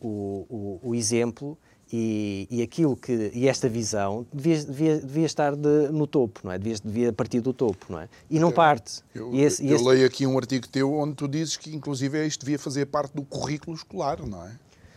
[0.49, 1.55] o, o exemplo
[1.93, 6.51] e, e, aquilo que e esta visão devia, devia, devia estar de, no topo, não
[6.51, 6.57] é?
[6.57, 8.09] Devia, devia partir do topo, não é?
[8.31, 9.03] E não parte.
[9.13, 9.85] Eu, e esse, eu esse...
[9.85, 13.21] leio aqui um artigo teu onde tu dizes que inclusive isto devia fazer parte do
[13.21, 14.51] currículo escolar, não é?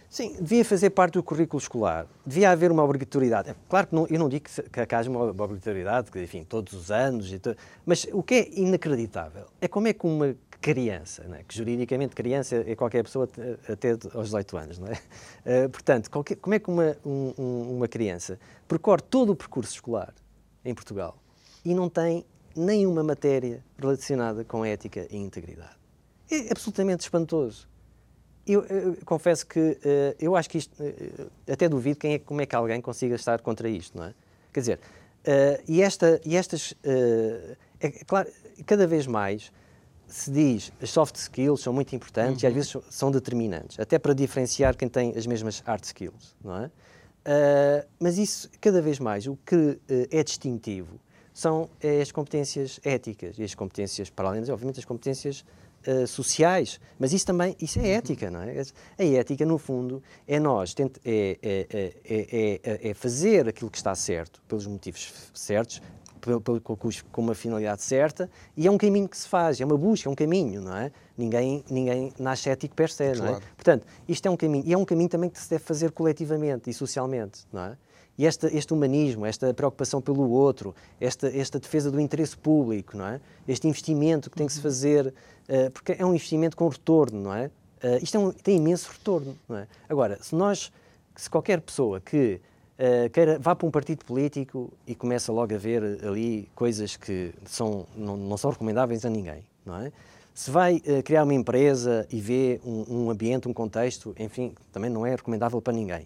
[0.08, 2.06] Sim, devia fazer parte do currículo escolar.
[2.24, 3.50] Devia haver uma obrigatoriedade.
[3.50, 6.72] É claro que não, eu não digo que, que haja uma obrigatoriedade, que, enfim, todos
[6.72, 7.54] os anos, to...
[7.84, 11.42] mas o que é inacreditável é como é que uma criança, é?
[11.44, 13.28] que juridicamente criança é qualquer pessoa
[13.68, 15.64] até aos 18 anos, não é?
[15.64, 20.12] Uh, portanto, qualquer, como é que uma, um, uma criança percorre todo o percurso escolar
[20.64, 21.16] em Portugal
[21.64, 22.24] e não tem
[22.56, 25.76] nenhuma matéria relacionada com ética e integridade?
[26.30, 27.67] É absolutamente espantoso.
[28.48, 29.76] Eu, eu, confesso que uh,
[30.18, 33.40] eu acho que isto, uh, até duvido quem é, como é que alguém consiga estar
[33.42, 34.14] contra isto, não é?
[34.52, 36.74] Quer dizer, uh, e, esta, e estas,
[37.80, 38.28] é claro,
[38.64, 39.52] cada vez mais
[40.08, 42.48] se diz as soft skills são muito importantes uhum.
[42.48, 46.56] e às vezes são determinantes, até para diferenciar quem tem as mesmas hard skills, não
[46.56, 46.70] é?
[47.28, 49.78] Uh, mas isso, cada vez mais, o que uh,
[50.10, 50.98] é distintivo
[51.34, 51.68] são
[52.02, 55.44] as competências éticas e as competências, para além, obviamente, das competências
[55.86, 56.80] uh, sociais.
[56.98, 58.62] Mas isso também, isso é ética, não é?
[58.98, 64.42] A ética, no fundo, é nós, é, é, é, é fazer aquilo que está certo,
[64.48, 65.80] pelos motivos certos,
[67.12, 70.12] com uma finalidade certa e é um caminho que se faz, é uma busca, é
[70.12, 70.90] um caminho, não é?
[71.16, 73.18] Ninguém, ninguém nasce ético per se, claro.
[73.18, 73.40] não é?
[73.56, 76.68] Portanto, isto é um caminho, e é um caminho também que se deve fazer coletivamente
[76.68, 77.76] e socialmente, não é?
[78.18, 83.06] E este, este humanismo, esta preocupação pelo outro, esta, esta defesa do interesse público, não
[83.06, 83.20] é?
[83.46, 87.32] Este investimento que tem que se fazer, uh, porque é um investimento com retorno, não
[87.32, 87.46] é?
[87.82, 89.68] Uh, isto é um, tem imenso retorno, não é?
[89.88, 90.72] Agora, se nós,
[91.14, 92.40] se qualquer pessoa que
[92.78, 97.32] uh, queira, vá para um partido político e começa logo a ver ali coisas que
[97.46, 99.92] são, não, não são recomendáveis a ninguém, não é?
[100.34, 104.90] Se vai uh, criar uma empresa e vê um, um, ambiente, um contexto, enfim, também
[104.90, 106.04] não é recomendável para ninguém.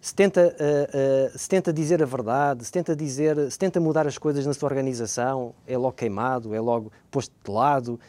[0.00, 4.16] Se tenta, uh, se tenta dizer a verdade, se tenta, dizer, se tenta mudar as
[4.16, 8.00] coisas na sua organização, é logo queimado, é logo posto de lado.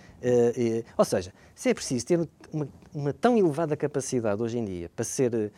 [0.98, 5.04] ou seja, se é preciso ter uma, uma, tão elevada capacidade hoje em dia para
[5.04, 5.52] ser,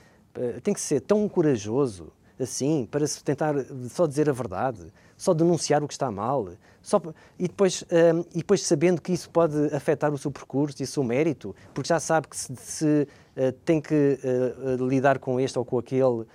[0.63, 2.11] tem que ser tão corajoso,
[2.43, 3.55] assim, para se tentar
[3.89, 6.49] só dizer a verdade, só denunciar o que está mal,
[6.81, 7.01] só,
[7.39, 10.87] e, depois, um, e depois sabendo que isso pode afetar o seu percurso e o
[10.87, 15.57] seu mérito, porque já sabe que se, se uh, tem que uh, lidar com este
[15.57, 16.25] ou com aquele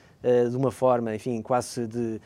[0.50, 2.20] de uma forma, enfim, quase de,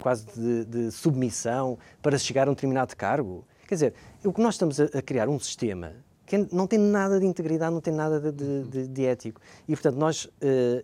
[0.00, 3.44] quase de, de, submissão para chegar a um determinado cargo.
[3.68, 5.92] Quer dizer, o que nós estamos a, criar um sistema
[6.24, 9.38] que não tem nada de integridade, não tem nada de, de, de ético.
[9.68, 10.30] E, portanto, nós.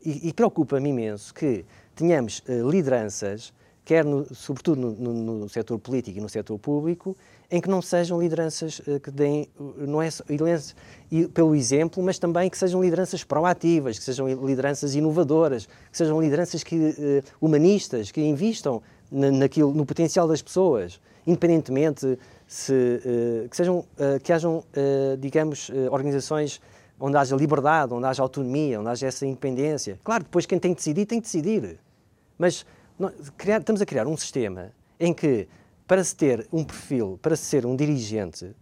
[0.04, 3.52] E, e preocupa-me imenso que tenhamos uh, lideranças,
[3.84, 7.16] quer no, sobretudo no, no, no, setor político e no setor público,
[7.50, 9.48] em que não sejam lideranças uh, que deem.
[9.76, 10.74] não é lideranças
[11.32, 16.64] pelo exemplo, mas também que sejam lideranças proativas, que sejam lideranças inovadoras, que sejam lideranças
[16.64, 23.00] que, humanistas, que investam na, naquilo, no potencial das pessoas, independentemente se,
[23.48, 23.84] que, sejam,
[24.22, 24.64] que hajam,
[25.20, 26.60] digamos, organizações
[26.98, 29.98] onde haja liberdade, onde haja autonomia, onde haja essa independência.
[30.04, 31.78] Claro, depois quem tem que decidir, tem que decidir.
[32.38, 32.64] Mas
[33.36, 35.48] criar, estamos a criar um sistema em que,
[35.86, 38.54] para se ter um perfil, para se ser um dirigente,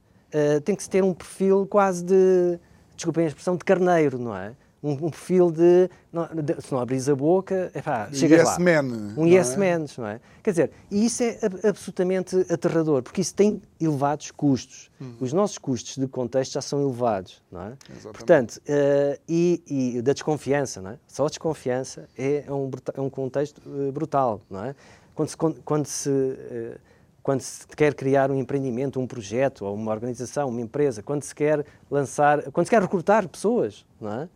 [0.64, 2.58] tem que se ter um perfil quase de,
[2.96, 4.54] desculpem a expressão, de carneiro, não é?
[4.82, 8.58] Um, um perfil de, não, de, se não abris a boca, epá, chegas yes lá.
[8.58, 9.56] Man, um yes é?
[9.56, 10.20] man, não é?
[10.42, 14.90] Quer dizer, e isso é absolutamente aterrador, porque isso tem elevados custos.
[15.00, 15.16] Uhum.
[15.20, 17.76] Os nossos custos de contexto já são elevados, não é?
[17.90, 18.12] Exatamente.
[18.12, 20.98] Portanto, uh, e, e, da desconfiança, não é?
[21.06, 24.74] Só a desconfiança é, é um, é um contexto uh, brutal, não é?
[25.14, 26.80] Quando se, quando, quando se uh,
[27.22, 31.32] quando se quer criar um empreendimento, um projeto, ou uma organização, uma empresa, quando se
[31.32, 34.28] quer lançar, quando se quer recrutar pessoas, não é?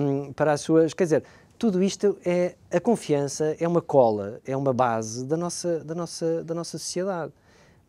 [0.00, 0.94] Um, para as suas.
[0.94, 1.24] Quer dizer,
[1.58, 2.54] tudo isto é.
[2.70, 7.32] A confiança é uma cola, é uma base da nossa, da nossa, da nossa sociedade.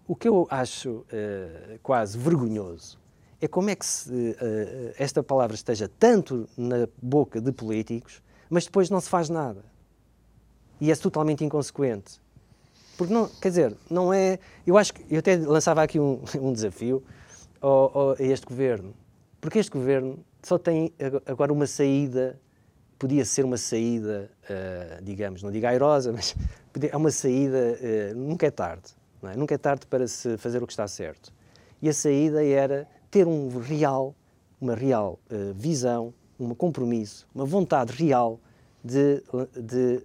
[0.07, 2.97] O que eu acho uh, quase vergonhoso
[3.41, 8.65] é como é que se, uh, esta palavra esteja tanto na boca de políticos, mas
[8.65, 9.63] depois não se faz nada.
[10.79, 12.21] E é totalmente inconsequente.
[12.97, 14.39] Porque não, quer dizer, não é.
[14.65, 17.03] Eu acho que eu até lançava aqui um, um desafio
[17.61, 18.93] ao, ao, a este governo,
[19.41, 20.93] porque este governo só tem
[21.25, 22.39] agora uma saída,
[22.97, 26.35] podia ser uma saída, uh, digamos, não digo airosa, mas
[26.81, 29.35] é uma saída, uh, nunca é tarde, é?
[29.35, 31.31] nunca é tarde para se fazer o que está certo.
[31.81, 34.15] E a saída era ter um real,
[34.59, 38.39] uma real uh, visão, um compromisso, uma vontade real
[38.83, 39.23] de,
[39.55, 40.01] de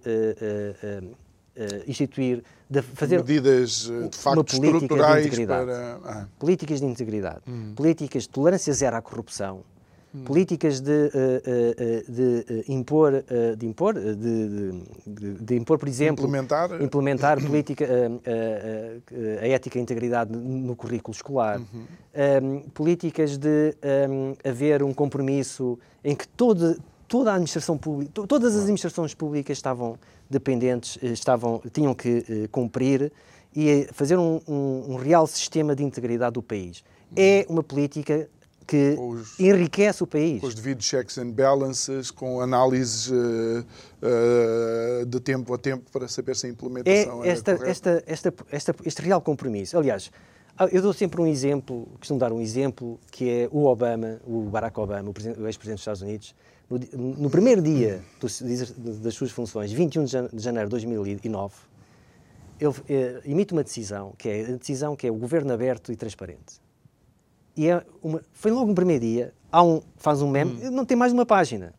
[1.87, 6.27] instituir, de fazer medidas de facto estruturais de para ah.
[6.39, 7.73] políticas de integridade, hum.
[7.75, 9.63] políticas de tolerância zero à corrupção.
[10.25, 13.23] Políticas de, uh, uh, de impor,
[13.57, 14.15] de, impor de,
[15.05, 17.85] de, de, impor, por exemplo, implementar, implementar política,
[19.41, 21.85] a ética e a integridade no currículo escolar, uhum.
[22.43, 23.75] um, políticas de
[24.09, 29.57] um, haver um compromisso em que todo, toda a administração pública, todas as administrações públicas
[29.57, 29.97] estavam
[30.29, 33.11] dependentes, estavam, tinham que cumprir
[33.55, 36.83] e fazer um, um, um real sistema de integridade do país.
[37.15, 38.27] É uma política
[38.65, 40.41] que os, enriquece o país.
[40.41, 43.65] Com os devidos checks and balances, com análises uh,
[44.01, 48.33] uh, de tempo a tempo para saber se a implementação é esta, é esta, esta,
[48.51, 49.77] esta, este real compromisso.
[49.77, 50.11] Aliás,
[50.57, 54.43] ah, eu dou sempre um exemplo, costumo dar um exemplo, que é o Obama, o
[54.43, 56.35] Barack Obama, o, o ex-presidente dos Estados Unidos,
[56.69, 56.77] no,
[57.15, 61.53] no primeiro dia do, das suas funções, 21 de janeiro de 2009,
[62.59, 65.95] ele eh, emite uma decisão, que é a decisão que é o governo aberto e
[65.95, 66.62] transparente
[67.55, 70.71] e é uma, foi logo no primeiro dia, há um, faz um meme, hum.
[70.71, 71.73] não tem mais uma página.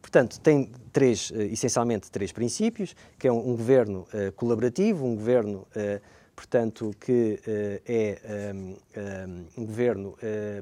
[0.00, 5.16] Portanto, tem três, uh, essencialmente três princípios, que é um, um governo uh, colaborativo, um
[5.16, 6.00] governo, uh,
[6.34, 7.40] portanto, que
[7.86, 10.14] é um, ehm, um, governo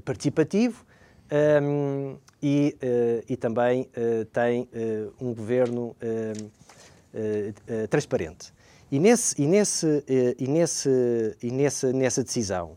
[0.05, 0.87] participativo
[1.29, 2.77] ehm, e,
[3.29, 3.91] e, também
[4.33, 4.68] tem
[5.20, 5.97] um governo
[7.91, 8.55] transparente.
[8.89, 10.05] E, nesse, e, nesse,
[10.39, 12.77] e, nesse, e nesse, nessa decisão,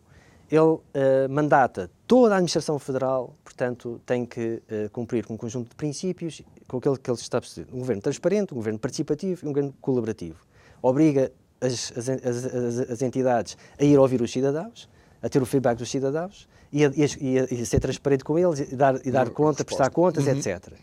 [0.49, 0.81] ele uh,
[1.29, 6.41] mandata toda a administração federal, portanto, tem que uh, cumprir com um conjunto de princípios,
[6.67, 7.41] com aquele que ele está a
[7.73, 10.37] Um governo transparente, um governo participativo e um governo colaborativo.
[10.81, 14.87] Obriga as, as, as, as, entidades a ir ouvir os cidadãos,
[15.21, 18.37] a ter o feedback dos cidadãos e a, e a, e a ser transparente com
[18.37, 20.33] eles e dar, e dar conta, prestar contas, uhum.
[20.33, 20.73] etc.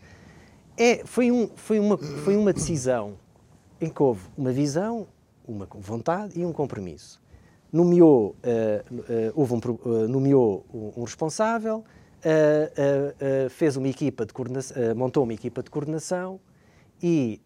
[0.77, 3.15] É, foi, um, foi, uma, foi uma decisão
[3.81, 5.07] em que houve uma visão,
[5.47, 7.24] uma vontade e um compromisso
[7.75, 11.83] nomeou, uh, houve um, uh, nomeou um, responsável,
[13.51, 16.39] fez uma equipa de coordenação, montou uma equipa de coordenação
[17.03, 17.39] e,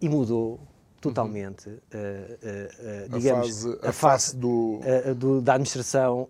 [0.00, 0.60] e mudou
[1.00, 1.74] totalmente, uhum.
[1.74, 4.80] uh, uh, digamos, a fase, a a fase do...
[5.16, 5.40] do...
[5.40, 6.28] da administração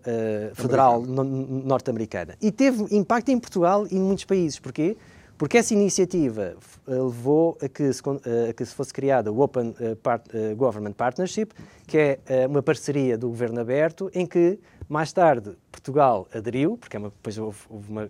[0.55, 2.35] federal no, norte-americana.
[2.41, 4.59] E teve impacto em Portugal e em muitos países.
[4.59, 4.97] Porquê?
[5.37, 6.55] Porque essa iniciativa
[6.87, 10.29] eh, levou a que se, eh, a que se fosse criada o Open eh, Part,
[10.55, 11.53] Government Partnership,
[11.87, 16.99] que é uma parceria do governo aberto, em que mais tarde Portugal aderiu, porque é
[16.99, 18.09] uma, depois houve, houve uma,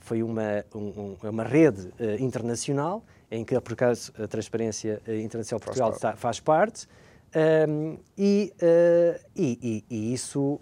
[0.00, 5.90] foi uma, um, uma rede internacional, em que, por acaso, a Transparência Internacional de Portugal
[5.92, 6.88] faz parte, faz parte
[7.68, 10.60] um, e, uh, e, e, isso uh,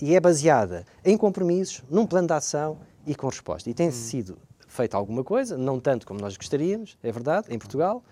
[0.00, 3.68] e é baseada em compromissos, num plano de ação e com resposta.
[3.68, 3.92] E tem hum.
[3.92, 4.38] sido
[4.74, 8.02] feito alguma coisa, não tanto como nós gostaríamos, é verdade, em Portugal,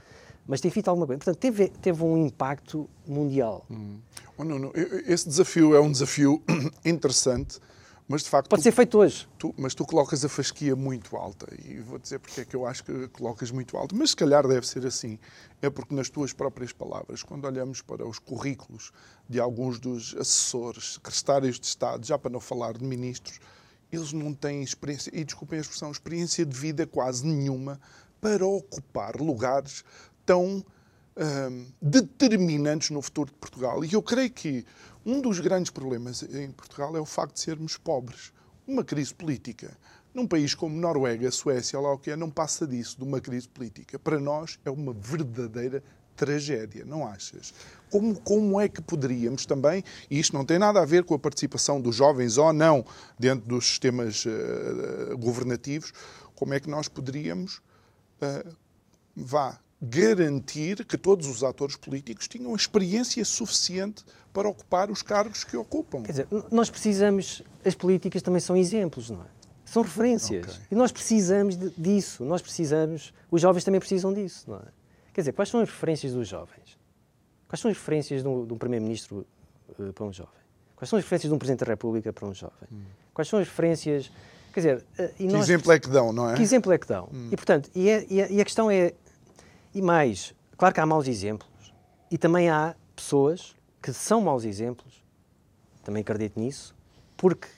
[0.46, 1.18] mas tem feito alguma coisa.
[1.18, 3.66] Portanto, teve, teve um impacto mundial.
[3.70, 3.98] Hum.
[4.36, 4.72] Oh, não, não.
[5.06, 6.42] Esse desafio é um desafio
[6.84, 7.58] interessante,
[8.08, 8.48] mas de facto.
[8.48, 9.28] Pode tu, ser feito hoje.
[9.38, 11.46] Tu, mas tu colocas a fasquia muito alta.
[11.64, 13.94] E vou dizer porque é que eu acho que colocas muito alto.
[13.96, 15.18] Mas se calhar deve ser assim.
[15.60, 18.92] É porque, nas tuas próprias palavras, quando olhamos para os currículos
[19.28, 23.40] de alguns dos assessores, secretários de Estado, já para não falar de ministros,
[23.92, 27.78] eles não têm experiência, e desculpem a expressão, experiência de vida quase nenhuma
[28.20, 29.84] para ocupar lugares
[30.24, 30.64] tão
[31.16, 33.84] hum, determinantes no futuro de Portugal.
[33.84, 34.64] E eu creio que
[35.04, 38.32] um dos grandes problemas em Portugal é o facto de sermos pobres.
[38.66, 39.76] Uma crise política.
[40.14, 43.48] Num país como Noruega, Suécia, lá o que é, não passa disso, de uma crise
[43.48, 43.98] política.
[43.98, 45.82] Para nós é uma verdadeira
[46.22, 47.52] tragédia, não achas?
[47.90, 51.18] Como, como é que poderíamos também, e isto não tem nada a ver com a
[51.18, 52.84] participação dos jovens ou não
[53.18, 55.92] dentro dos sistemas uh, governativos,
[56.36, 57.56] como é que nós poderíamos,
[58.22, 58.56] uh,
[59.16, 65.56] vá, garantir que todos os atores políticos tinham experiência suficiente para ocupar os cargos que
[65.56, 66.04] ocupam?
[66.04, 69.26] Quer dizer, nós precisamos, as políticas também são exemplos, não é?
[69.64, 70.44] São referências.
[70.44, 70.66] Okay.
[70.70, 74.81] E nós precisamos disso, nós precisamos, os jovens também precisam disso, não é?
[75.12, 76.78] Quer dizer, quais são as referências dos jovens?
[77.48, 79.26] Quais são as referências de um, um primeiro-ministro
[79.78, 80.32] uh, para um jovem?
[80.74, 82.68] Quais são as referências de um presidente da República para um jovem?
[82.72, 82.82] Hum.
[83.12, 84.10] Quais são as referências?
[84.54, 86.34] Quer dizer, uh, que exemplo é que dão, não é?
[86.34, 87.08] Que exemplo é que dão?
[87.12, 87.28] Hum.
[87.30, 88.94] E portanto, e, é, e, a, e a questão é,
[89.74, 91.74] e mais, claro que há maus exemplos
[92.10, 95.02] e também há pessoas que são maus exemplos,
[95.84, 96.74] também acredito nisso,
[97.16, 97.48] porque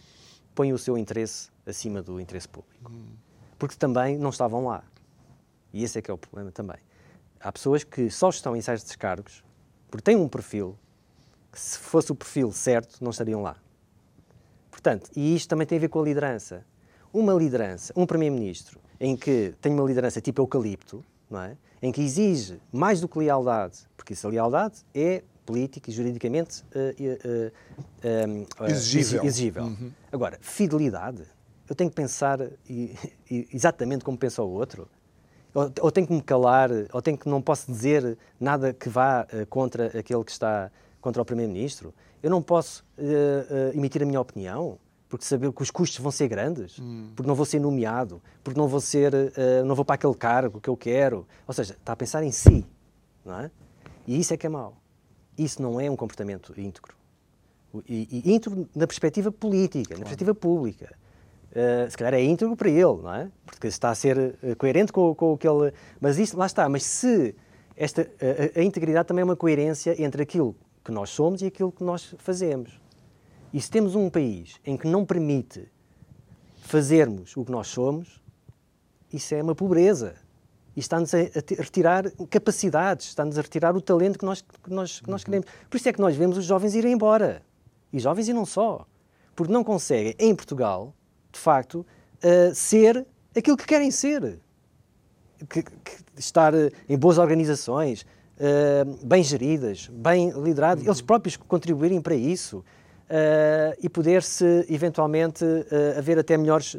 [0.54, 2.90] põem o seu interesse acima do interesse público.
[2.90, 3.12] Hum.
[3.58, 4.82] Porque também não estavam lá.
[5.72, 6.78] E esse é que é o problema também.
[7.44, 9.44] Há pessoas que só estão em certos cargos
[9.90, 10.78] porque têm um perfil
[11.52, 13.56] que, se fosse o perfil certo, não estariam lá.
[14.70, 16.64] Portanto, e isto também tem a ver com a liderança.
[17.12, 21.56] Uma liderança, um primeiro-ministro, em que tem uma liderança tipo eucalipto, não é?
[21.82, 27.50] em que exige mais do que lealdade, porque essa lealdade é política e juridicamente uh,
[28.08, 29.22] uh, uh, exigível.
[29.22, 29.64] exigível.
[29.64, 29.92] Uhum.
[30.10, 31.24] Agora, fidelidade,
[31.68, 32.96] eu tenho que pensar e,
[33.30, 34.88] e, exatamente como pensa o outro
[35.54, 39.22] ou, ou tenho que me calar, ou tenho que não posso dizer nada que vá
[39.32, 41.94] uh, contra aquele que está contra o primeiro-ministro.
[42.22, 44.78] Eu não posso uh, emitir a minha opinião
[45.08, 47.12] porque saber que os custos vão ser grandes, hum.
[47.14, 49.12] porque não vou ser nomeado, porque não vou ser,
[49.64, 51.24] não vou para aquele cargo que eu quero.
[51.46, 52.66] Ou seja, está a pensar em si,
[53.24, 53.50] não é?
[54.08, 54.76] E isso é que é mau.
[55.38, 56.96] Isso não é um comportamento íntegro.
[57.88, 60.00] E, e íntegro na perspectiva política, claro.
[60.00, 60.96] na perspectiva pública.
[61.54, 63.30] Uh, se calhar é íntegro para ele, não é?
[63.46, 65.72] Porque está a ser uh, coerente com, com aquele.
[66.00, 66.68] Mas isto, lá está.
[66.68, 67.34] Mas se
[67.76, 71.70] esta, a, a, integridade também é uma coerência entre aquilo que nós somos e aquilo
[71.70, 72.80] que nós fazemos.
[73.52, 75.68] E se temos um país em que não permite
[76.62, 78.20] fazermos o que nós somos,
[79.12, 80.16] isso é uma pobreza.
[80.76, 85.00] E está-nos a, a, retirar capacidades, está-nos a retirar o talento que nós, que nós,
[85.00, 85.24] que nós uhum.
[85.24, 85.46] queremos.
[85.70, 87.42] Por isso é que nós vemos os jovens irem embora.
[87.92, 88.84] E jovens e não só
[89.34, 90.94] porque não conseguem, em Portugal,
[91.34, 91.84] de facto,
[92.22, 93.06] uh, ser
[93.36, 94.38] aquilo que querem ser.
[95.48, 100.90] Que, que estar uh, em boas organizações, uh, bem geridas, bem lideradas, uhum.
[100.90, 102.64] eles próprios contribuírem para isso.
[103.82, 105.44] e poder-se, eventualmente,
[105.98, 106.74] haver até melhores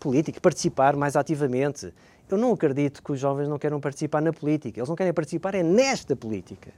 [0.00, 1.94] políticas, participar mais ativamente.
[2.28, 4.80] Eu não acredito que os jovens não queiram participar na política.
[4.80, 6.72] Eles não querem participar é nesta política.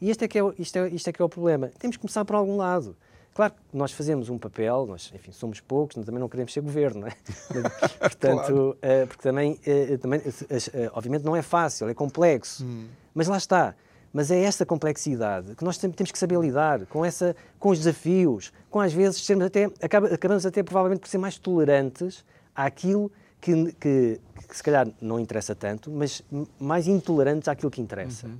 [0.00, 1.70] E este é que é, isto, é, isto é que é o problema.
[1.78, 2.96] Temos que começar por algum lado.
[3.34, 7.00] Claro que nós fazemos um papel, nós, enfim, somos poucos, também não queremos ser governo,
[7.00, 7.16] não é?
[7.98, 8.70] Portanto, claro.
[8.70, 12.64] uh, porque também, uh, também uh, obviamente não é fácil, é complexo.
[12.64, 12.88] Hum.
[13.14, 13.74] Mas lá está.
[14.12, 18.52] Mas é esta complexidade que nós temos que saber lidar com, essa, com os desafios,
[18.70, 22.22] com às vezes sermos até, acabamos até provavelmente por ser mais tolerantes
[22.54, 23.10] àquilo
[23.40, 26.22] que, que, que se calhar não interessa tanto, mas
[26.60, 28.26] mais intolerantes àquilo que interessa.
[28.26, 28.36] Uhum.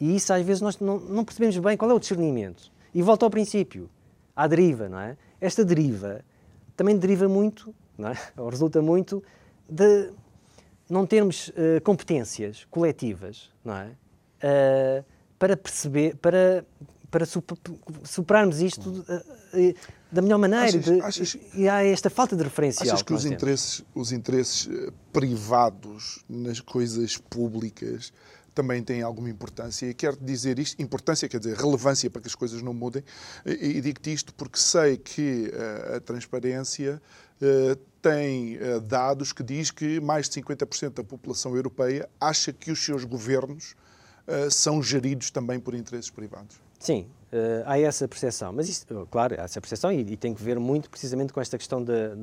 [0.00, 2.70] E isso às vezes nós não, não percebemos bem qual é o discernimento.
[2.94, 3.90] E volta ao princípio
[4.34, 5.16] à deriva, não é?
[5.40, 6.24] Esta deriva
[6.76, 8.18] também deriva muito, não é?
[8.36, 9.22] ou resulta muito,
[9.68, 10.10] de
[10.88, 13.86] não termos uh, competências coletivas, não é?
[14.42, 15.04] Uh,
[15.38, 16.64] para perceber, para,
[17.10, 17.24] para
[18.04, 19.74] superarmos isto uh,
[20.10, 20.66] da melhor maneira.
[20.66, 22.88] Achas, de, achas, e há esta falta de referencial.
[22.88, 24.68] Achas que, que os, interesses, os interesses
[25.12, 28.12] privados nas coisas públicas
[28.54, 29.86] também tem alguma importância.
[29.86, 33.02] E quero dizer isto, importância quer dizer relevância para que as coisas não mudem,
[33.44, 37.00] e, digo-te isto porque sei que uh, a transparência
[37.40, 42.70] uh, tem uh, dados que diz que mais de 50% da população europeia acha que
[42.70, 43.74] os seus governos
[44.52, 46.56] são geridos também por interesses privados.
[46.78, 47.08] Sim,
[47.66, 48.52] há essa percepção.
[48.52, 51.58] Mas, isso, claro, há essa percepção e, e, tem que ver muito precisamente com esta
[51.58, 52.14] questão da,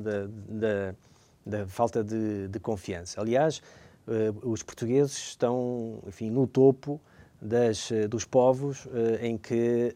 [1.44, 3.20] da, falta de, de confiança.
[3.20, 3.89] Aliás, eh,
[4.42, 7.00] os portugueses estão, enfim, no topo
[7.40, 9.94] das, eh, dos povos eh, em que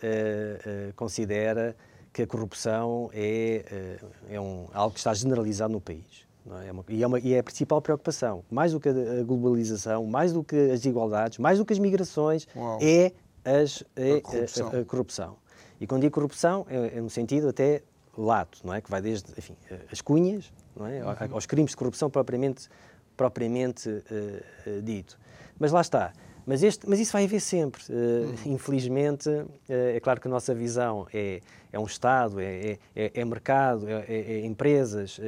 [0.97, 1.77] considera
[2.13, 3.99] que a corrupção é,
[4.31, 6.25] é um, algo que está generalizado no país.
[6.63, 6.69] É?
[6.69, 8.45] É uma, e, é uma, e, é a principal preocupação.
[8.51, 12.47] Mais do que a globalização, mais do que as desigualdades, mais do que as migrações,
[12.55, 12.79] Uau.
[12.81, 13.13] é,
[13.45, 14.67] as, é a, corrupção.
[14.69, 15.37] A, a, corrupção.
[15.81, 17.83] E quando digo corrupção, é, é, no sentido até
[18.17, 18.81] lato, não é?
[18.81, 19.57] que vai desde enfim,
[19.91, 21.03] as cunhas, não é?
[21.03, 21.35] Uhum.
[21.35, 22.69] aos crimes de corrupção propriamente
[23.17, 25.19] propriamente uh, dito.
[25.59, 26.13] Mas lá está.
[26.47, 27.83] Mas, este, mas isso vai haver sempre.
[27.85, 31.41] Uh, infelizmente, uh, é claro que a nossa visão é,
[31.73, 35.19] é um Estado, é, é, é mercado, é, é, é empresas,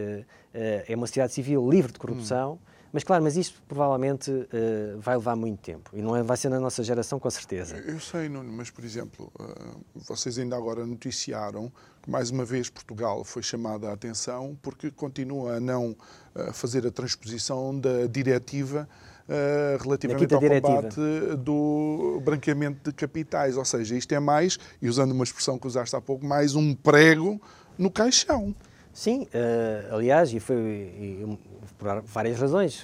[0.53, 2.55] é uma sociedade civil livre de corrupção.
[2.55, 2.76] Hum.
[2.97, 6.49] Mas claro, mas isto provavelmente uh, vai levar muito tempo e não é, vai ser
[6.49, 7.77] na nossa geração com certeza.
[7.77, 11.71] Eu sei, Nuno, mas por exemplo, uh, vocês ainda agora noticiaram
[12.01, 16.87] que mais uma vez Portugal foi chamada a atenção porque continua a não uh, fazer
[16.87, 18.89] a transposição da diretiva
[19.29, 20.83] Uh, relativamente ao diretiva.
[20.83, 21.01] combate
[21.39, 23.57] do branqueamento de capitais.
[23.57, 26.73] Ou seja, isto é mais, e usando uma expressão que usaste há pouco, mais um
[26.73, 27.41] prego
[27.77, 28.55] no caixão.
[28.97, 31.39] Sim, uh, aliás, e foi e,
[31.77, 32.83] por várias razões.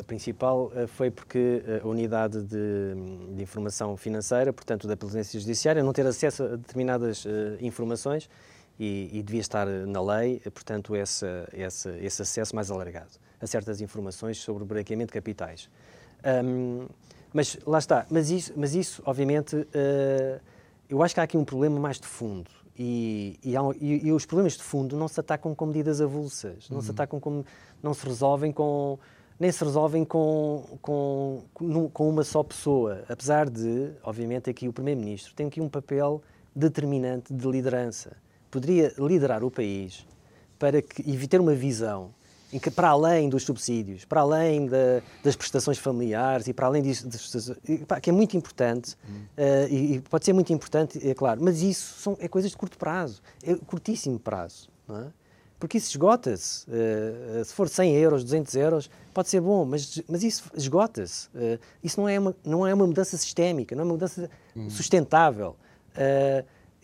[0.00, 2.56] A principal uh, foi porque a unidade de,
[3.36, 7.28] de, informação financeira, portanto da Presidência Judiciária, não ter acesso a determinadas uh,
[7.60, 8.28] informações
[8.80, 13.80] e, e, devia estar na lei, portanto, essa, essa, esse acesso mais alargado a certas
[13.80, 15.70] informações sobre o branqueamento de capitais.
[16.44, 16.88] Um,
[17.32, 19.68] mas lá está, mas isso, mas isso obviamente,
[20.88, 24.54] eu acho que há aqui um problema mais de fundo e, e, e, os problemas
[24.54, 26.82] de fundo não se atacam com medidas avulsas, não uhum.
[26.82, 27.44] se atacam com,
[27.82, 28.98] não se resolvem com,
[29.38, 31.42] nem se resolvem com, com,
[31.92, 33.04] com uma só pessoa.
[33.08, 36.20] Apesar de, obviamente, aqui o Primeiro-Ministro tem aqui um papel
[36.54, 38.16] determinante de liderança.
[38.50, 40.06] Poderia liderar o país
[40.58, 42.10] para que, e ter uma visão
[42.54, 46.84] em que, para além dos subsídios, para além da, das prestações familiares e para além
[46.84, 47.08] disso,
[48.00, 51.98] que é muito importante, uh, e, e, pode ser muito importante, é claro, mas isso
[51.98, 55.06] são, é coisas de curto prazo, é curtíssimo prazo, não é?
[55.58, 56.66] Porque isso esgota-se.
[56.68, 61.28] Uh, se for 100 euros, 200 euros, pode ser bom, mas, mas isso esgota-se.
[61.28, 64.70] Uh, isso não é, uma, não é uma mudança sistémica, não é uma mudança hum.
[64.70, 65.56] sustentável.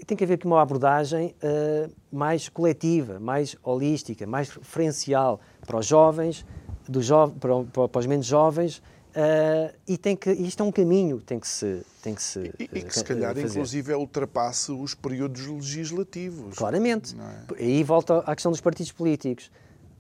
[0.07, 5.41] Tem que haver aqui uma abordagem uh, mais coletiva, mais holística, mais referencial
[5.71, 6.45] para os jovens,
[6.89, 11.21] do jo para, para, os menos jovens, uh, e tem que, isto é um caminho
[11.21, 13.47] tem que se tem que se E, e que se calhar, fazer.
[13.47, 16.57] inclusive, ultrapasse os períodos legislativos.
[16.57, 17.15] Claramente.
[17.57, 17.63] É?
[17.63, 19.49] Aí volta à questão dos partidos políticos.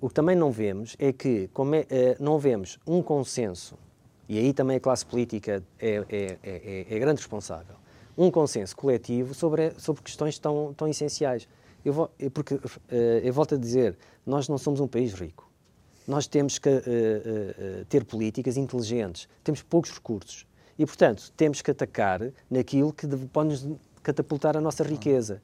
[0.00, 1.86] O que também não vemos é que como é, uh,
[2.18, 3.78] não vemos um consenso,
[4.28, 7.76] e aí também a classe política é, é, é, é grande responsável,
[8.18, 11.46] um consenso coletivo sobre, sobre questões tão, tão essenciais.
[11.84, 12.58] Eu vou, porque,
[13.22, 13.96] eu volto a dizer,
[14.26, 15.49] nós não somos um país rico.
[16.10, 20.44] Nós temos que uh, uh, ter políticas inteligentes, temos poucos recursos
[20.76, 23.68] e, portanto, temos que atacar naquilo que pode nos
[24.02, 25.40] catapultar a nossa riqueza.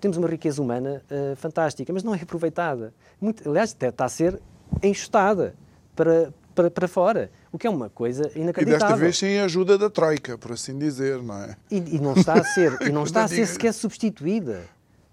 [0.00, 2.92] temos uma riqueza humana uh, fantástica, mas não é aproveitada.
[3.20, 4.42] Muito, aliás, está a ser
[4.82, 5.54] enxutada
[5.94, 8.74] para, para, para fora, o que é uma coisa inacreditável.
[8.74, 11.56] E desta vez sem a ajuda da Troika, por assim dizer, não é?
[11.70, 14.64] E, e não está a ser, e não está a ser sequer substituída.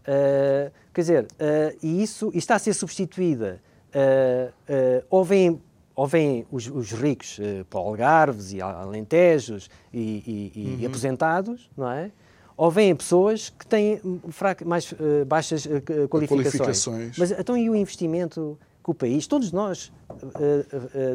[0.07, 3.61] Uh, quer dizer, uh, e isso e está a ser substituída.
[3.97, 5.61] Uh, ou vêm
[5.97, 10.77] ou vêm os, os ricos uh, para Algarves e Alentejos e, e, uhum.
[10.81, 12.11] e, aposentados, não é?
[12.55, 13.99] Ou vêm pessoas que têm
[14.63, 16.53] mais uh, baixas uh, qualificações.
[16.53, 17.17] qualificações.
[17.17, 19.91] Mas então e o investimento que o país, todos nós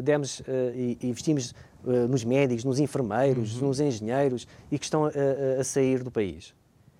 [0.03, 0.43] demos
[0.75, 1.55] e investimos
[2.07, 3.69] nos médicos, nos enfermeiros, uhum.
[3.69, 5.09] nos engenheiros e que estão
[5.59, 6.53] a sair do país.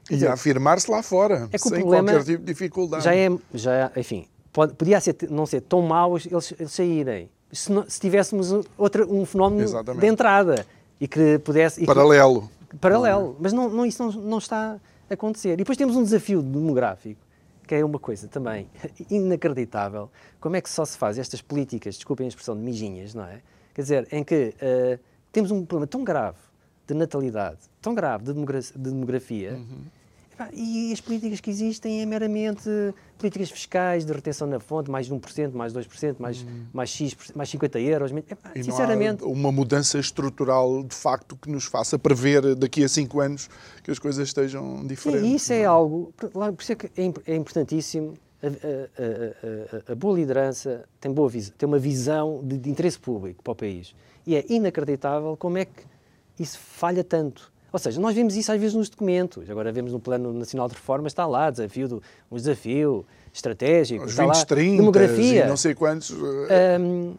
[0.09, 3.03] E a afirmar-se lá fora, é sem qualquer tipo de dificuldade.
[3.03, 7.71] Já é, já, enfim, pode, podia ser, não ser tão mau eles, eles saírem se,
[7.71, 10.01] não, se tivéssemos outra, um fenómeno Exatamente.
[10.01, 10.65] de entrada
[10.99, 11.83] e que pudesse.
[11.83, 12.49] E paralelo.
[12.69, 13.27] Que, paralelo.
[13.27, 13.35] Não.
[13.39, 14.79] Mas não, não, isso não, não está
[15.09, 15.53] a acontecer.
[15.53, 17.21] E depois temos um desafio demográfico,
[17.67, 18.67] que é uma coisa também
[19.09, 20.09] inacreditável.
[20.39, 23.41] Como é que só se faz estas políticas, desculpem a expressão, de mijinhas, não é?
[23.73, 24.99] Quer dizer, em que uh,
[25.31, 26.37] temos um problema tão grave
[26.87, 28.71] de natalidade, tão grave de, demografia.
[28.75, 30.02] De demografia uhum
[30.51, 32.69] e as políticas que existem é meramente
[33.17, 36.65] políticas fiscais de retenção na fonte, mais de 1%, mais 2%, mais, hum.
[36.73, 38.11] mais X, mais 50 euros.
[38.11, 39.23] Epá, e sinceramente.
[39.23, 43.49] uma mudança estrutural, de facto, que nos faça prever daqui a 5 anos
[43.83, 45.25] que as coisas estejam diferentes.
[45.25, 46.13] E isso é, é algo.
[46.17, 48.15] Por isso é que é, é importantíssimo.
[48.41, 53.41] A, a, a, a, boa liderança tem, boa tem uma visão de, de interesse público
[53.41, 53.95] para o país.
[54.27, 55.83] E é inacreditável como é que
[56.37, 57.52] isso falha tanto.
[57.73, 59.49] Ou seja, nós vemos isso às vezes nos documentos.
[59.49, 63.03] Agora vemos no Plano Nacional de Reforma, está lá, desafio do, um desafio
[63.33, 65.47] estratégico, Os está 20, lá, 30, demografia.
[65.47, 66.11] não sei quantos.
[66.11, 67.15] Um,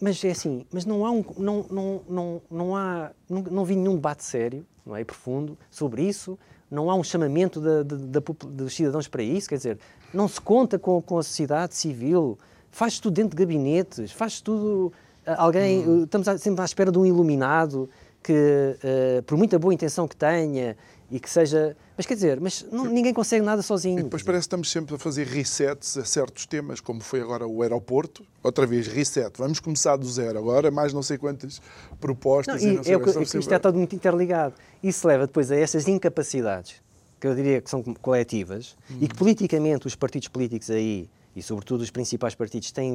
[0.00, 3.76] mas é assim, mas não há um, não, não, não, não há, não, não vi
[3.76, 6.38] nenhum debate sério, não é, profundo, sobre isso.
[6.70, 9.78] Não há um chamamento de, de, de, dos cidadãos para isso, quer dizer,
[10.14, 12.38] não se conta com, com a sociedade civil,
[12.70, 14.92] faz tudo dentro de gabinetes, faz tudo
[15.36, 16.04] alguém, hum.
[16.04, 17.88] estamos sempre à espera de um iluminado
[18.22, 20.76] que, uh, por muita boa intenção que tenha
[21.10, 21.76] e que seja.
[21.96, 23.98] Mas quer dizer, mas não, ninguém consegue nada sozinho.
[23.98, 27.46] E depois parece que estamos sempre a fazer resets a certos temas, como foi agora
[27.46, 28.24] o aeroporto.
[28.42, 29.32] Outra vez, reset.
[29.36, 31.60] Vamos começar do zero agora, mais não sei quantas
[32.00, 32.62] propostas.
[32.62, 34.54] Não, e, e não sei é, que, isto é todo muito interligado.
[34.82, 36.76] Isso leva depois a essas incapacidades,
[37.18, 38.98] que eu diria que são coletivas, hum.
[39.00, 42.94] e que politicamente os partidos políticos aí, e sobretudo os principais partidos, têm,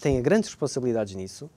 [0.00, 1.48] têm grandes responsabilidades nisso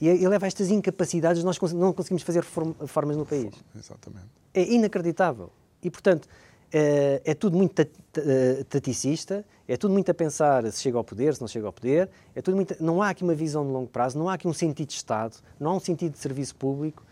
[0.00, 2.42] e, leva a estas incapacidades de nós não conseguimos fazer
[2.80, 3.54] reformas no país.
[3.76, 4.26] Exatamente.
[4.54, 5.50] É inacreditável.
[5.82, 6.28] E, portanto,
[6.72, 11.34] é, é tudo muito eh, taticista, é tudo muito a pensar se chega ao poder,
[11.34, 13.88] se não chega ao poder, é tudo muito, não há aqui uma visão de longo
[13.88, 17.02] prazo, não há aqui um sentido de Estado, não há um sentido de serviço público,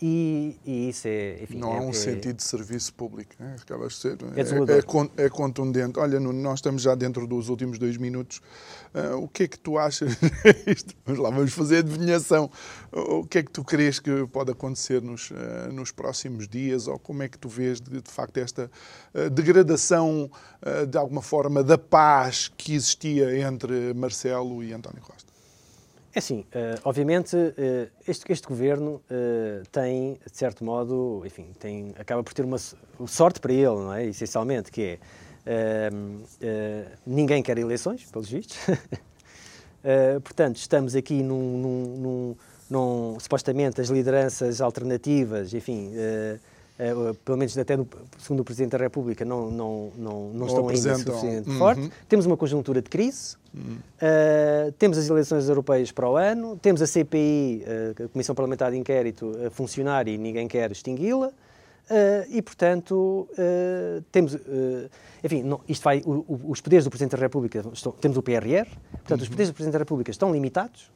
[0.00, 1.42] e, e, isso é.
[1.42, 3.34] Enfim, não é, há um é, sentido de serviço público.
[3.38, 3.56] Né?
[3.60, 4.16] Acaba de ser.
[4.36, 5.98] É, é, é, contundente.
[5.98, 8.40] Olha, nós estamos já dentro dos últimos dois minutos.
[8.94, 10.16] Uh, o que é que tu achas?
[11.04, 12.50] vamos lá, vamos fazer adivinhação.
[12.92, 16.86] O que é que tu crees que pode acontecer nos, uh, nos próximos dias?
[16.86, 18.70] Ou como é que tu vês, de, de facto, esta
[19.14, 20.30] uh, degradação,
[20.88, 25.27] de alguma forma, da paz que existia entre Marcelo e António Costa?
[26.14, 31.94] É assim, uh, obviamente uh, este, este, governo uh, tem, de certo modo, enfim, tem,
[31.98, 32.58] acaba por ter uma
[33.06, 34.06] sorte para ele, não é?
[34.06, 34.98] Essencialmente, que
[35.46, 35.90] é
[37.06, 38.58] ninguém quer eleições, pelos vistos.
[40.22, 42.36] portanto, estamos aqui num, num, num,
[42.68, 45.90] num, supostamente as lideranças alternativas, enfim,
[47.24, 50.94] pelo menos até no, segundo o Presidente da República, não, não, não, não estão ainda
[50.96, 51.58] suficientemente uhum.
[51.58, 51.90] fortes.
[52.08, 53.78] Temos uma conjuntura de crise, uhum.
[53.96, 58.70] uh, temos as eleições europeias para o ano, temos a CPI, uh, a Comissão Parlamentar
[58.70, 61.32] de Inquérito, a funcionar e ninguém quer extingui-la.
[62.28, 63.26] e, portanto,
[64.12, 64.36] temos.
[65.24, 66.00] enfim, não, isto vai.
[66.04, 67.64] O, o, os poderes do Presidente da República.
[67.72, 69.22] Estão, temos o PRR, portanto, uhum.
[69.22, 70.92] os poderes do Presidente da República estão limitados,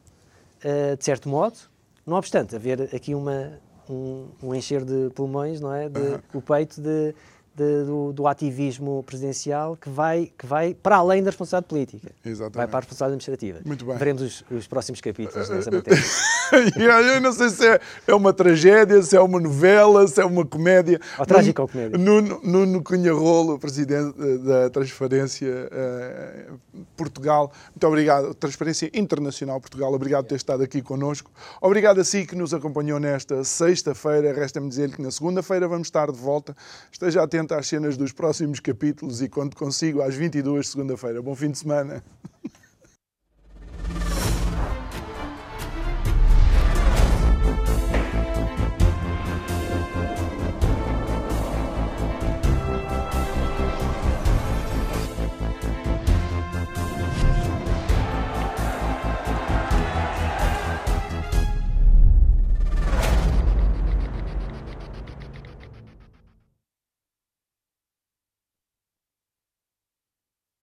[0.97, 1.57] de certo modo,
[2.05, 3.59] não obstante haver aqui uma
[3.89, 5.89] um, um, encher de pulmões, não é?
[5.89, 6.19] De, uhum.
[6.35, 7.13] O peito de,
[7.55, 12.11] de, do, do, ativismo presidencial que vai, que vai para além da responsabilidade política.
[12.25, 12.55] Exatamente.
[12.55, 13.59] Vai para a responsabilidade administrativa.
[13.65, 13.95] Muito bem.
[13.95, 16.03] Veremos os, os próximos capítulos dessa matéria.
[17.13, 20.45] Eu não sei se é, é, uma tragédia, se é uma novela, se é uma
[20.45, 20.99] comédia.
[21.17, 21.97] Ou trágica ou comédia.
[21.97, 26.59] Nuno, Nuno Cunha Rolo, presidente da Transferência uh,
[26.95, 27.51] Portugal.
[27.69, 28.33] Muito obrigado.
[28.33, 29.93] Transferência Internacional Portugal.
[29.93, 31.31] Obrigado por ter estado aqui connosco.
[31.61, 34.33] Obrigado a si que nos acompanhou nesta sexta-feira.
[34.33, 36.55] Resta-me dizer-lhe que na segunda-feira vamos estar de volta.
[36.91, 41.21] Esteja atento às cenas dos próximos capítulos e quando consigo às 22 segunda-feira.
[41.21, 42.03] Bom fim de semana.